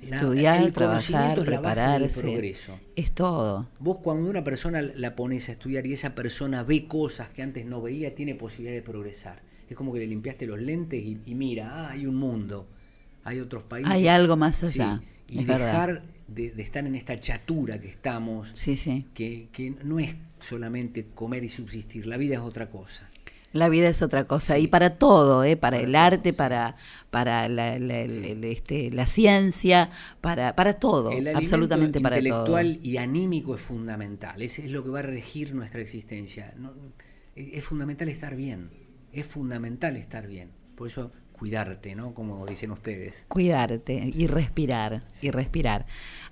estudiar, 0.00 0.70
trabajar, 0.72 1.38
es 1.38 1.46
la 1.46 1.60
base 1.60 1.82
del 1.82 2.10
progreso. 2.10 2.80
Es 2.96 3.12
todo. 3.12 3.68
Vos 3.78 3.98
cuando 4.02 4.28
una 4.28 4.44
persona 4.44 4.82
la 4.82 5.14
pones 5.14 5.48
a 5.48 5.52
estudiar 5.52 5.86
y 5.86 5.92
esa 5.92 6.14
persona 6.14 6.62
ve 6.62 6.86
cosas 6.86 7.30
que 7.30 7.42
antes 7.42 7.66
no 7.66 7.82
veía, 7.82 8.14
tiene 8.14 8.34
posibilidad 8.34 8.74
de 8.74 8.82
progresar 8.82 9.42
es 9.70 9.76
como 9.76 9.92
que 9.92 10.00
le 10.00 10.06
limpiaste 10.08 10.46
los 10.46 10.60
lentes 10.60 11.02
y, 11.02 11.34
mira, 11.34 11.70
ah, 11.72 11.90
hay 11.90 12.04
un 12.04 12.16
mundo, 12.16 12.68
hay 13.22 13.38
otros 13.38 13.62
países. 13.62 13.90
Hay 13.90 14.08
algo 14.08 14.36
más 14.36 14.62
allá. 14.64 15.00
y 15.28 15.44
dejar 15.44 16.02
de, 16.26 16.52
estar 16.58 16.84
en 16.84 16.96
esta 16.96 17.18
chatura 17.20 17.80
que 17.80 17.88
estamos, 17.88 18.50
sí, 18.54 18.76
sí. 18.76 19.06
Que, 19.14 19.48
que 19.52 19.70
no 19.84 20.00
es 20.00 20.16
solamente 20.40 21.06
comer 21.14 21.44
y 21.44 21.48
subsistir, 21.48 22.08
la 22.08 22.16
vida 22.16 22.34
es 22.34 22.40
otra 22.40 22.68
cosa. 22.68 23.08
La 23.52 23.68
vida 23.68 23.88
es 23.88 24.00
otra 24.02 24.24
cosa. 24.24 24.58
Y 24.58 24.68
para 24.68 24.90
todo, 24.90 25.42
¿eh? 25.44 25.56
para, 25.56 25.78
el 25.78 25.94
arte, 25.96 26.32
para, 26.32 26.76
para 27.10 27.48
la, 27.48 27.74
este, 27.74 28.90
la, 28.90 29.06
ciencia, 29.06 29.90
para, 30.20 30.54
para 30.54 30.74
todo, 30.74 31.10
absolutamente 31.34 32.00
para 32.00 32.16
todo. 32.16 32.26
intelectual 32.26 32.78
y 32.82 32.96
anímico 32.98 33.54
es 33.54 33.60
fundamental. 33.60 34.40
Es, 34.40 34.58
es 34.58 34.70
lo 34.70 34.84
que 34.84 34.90
va 34.90 35.00
a 35.00 35.02
regir 35.02 35.54
nuestra 35.54 35.80
existencia. 35.80 36.54
es 37.34 37.64
fundamental 37.64 38.08
estar 38.08 38.36
bien. 38.36 38.70
Es 39.12 39.26
fundamental 39.26 39.96
estar 39.96 40.28
bien. 40.28 40.52
Por 40.76 40.86
eso 40.86 41.10
cuidarte, 41.40 41.94
¿no? 41.94 42.12
Como 42.12 42.46
dicen 42.46 42.70
ustedes. 42.70 43.24
Cuidarte 43.26 44.12
y 44.14 44.26
respirar, 44.26 45.04
y 45.22 45.30
respirar. 45.30 45.86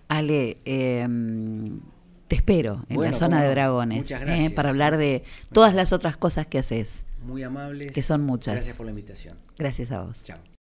Ale, 0.07 0.59
em, 0.66 1.81
te 2.28 2.37
espero 2.37 2.85
en 2.90 3.00
la 3.00 3.14
zona 3.14 3.42
de 3.42 3.48
dragones 3.48 4.11
¿eh? 4.11 4.50
para 4.54 4.68
hablar 4.68 4.98
de 4.98 5.24
todas 5.50 5.74
las 5.74 5.94
otras 5.94 6.18
cosas 6.18 6.46
que 6.46 6.59
haces. 6.59 7.07
Muy 7.22 7.42
amables. 7.42 7.92
Que 7.92 8.02
son 8.02 8.22
muchas. 8.22 8.54
Gracias 8.54 8.76
por 8.76 8.87
la 8.87 8.90
invitación. 8.90 9.37
Gracias 9.59 9.90
a 9.90 10.02
vos. 10.02 10.22
Chao. 10.24 10.38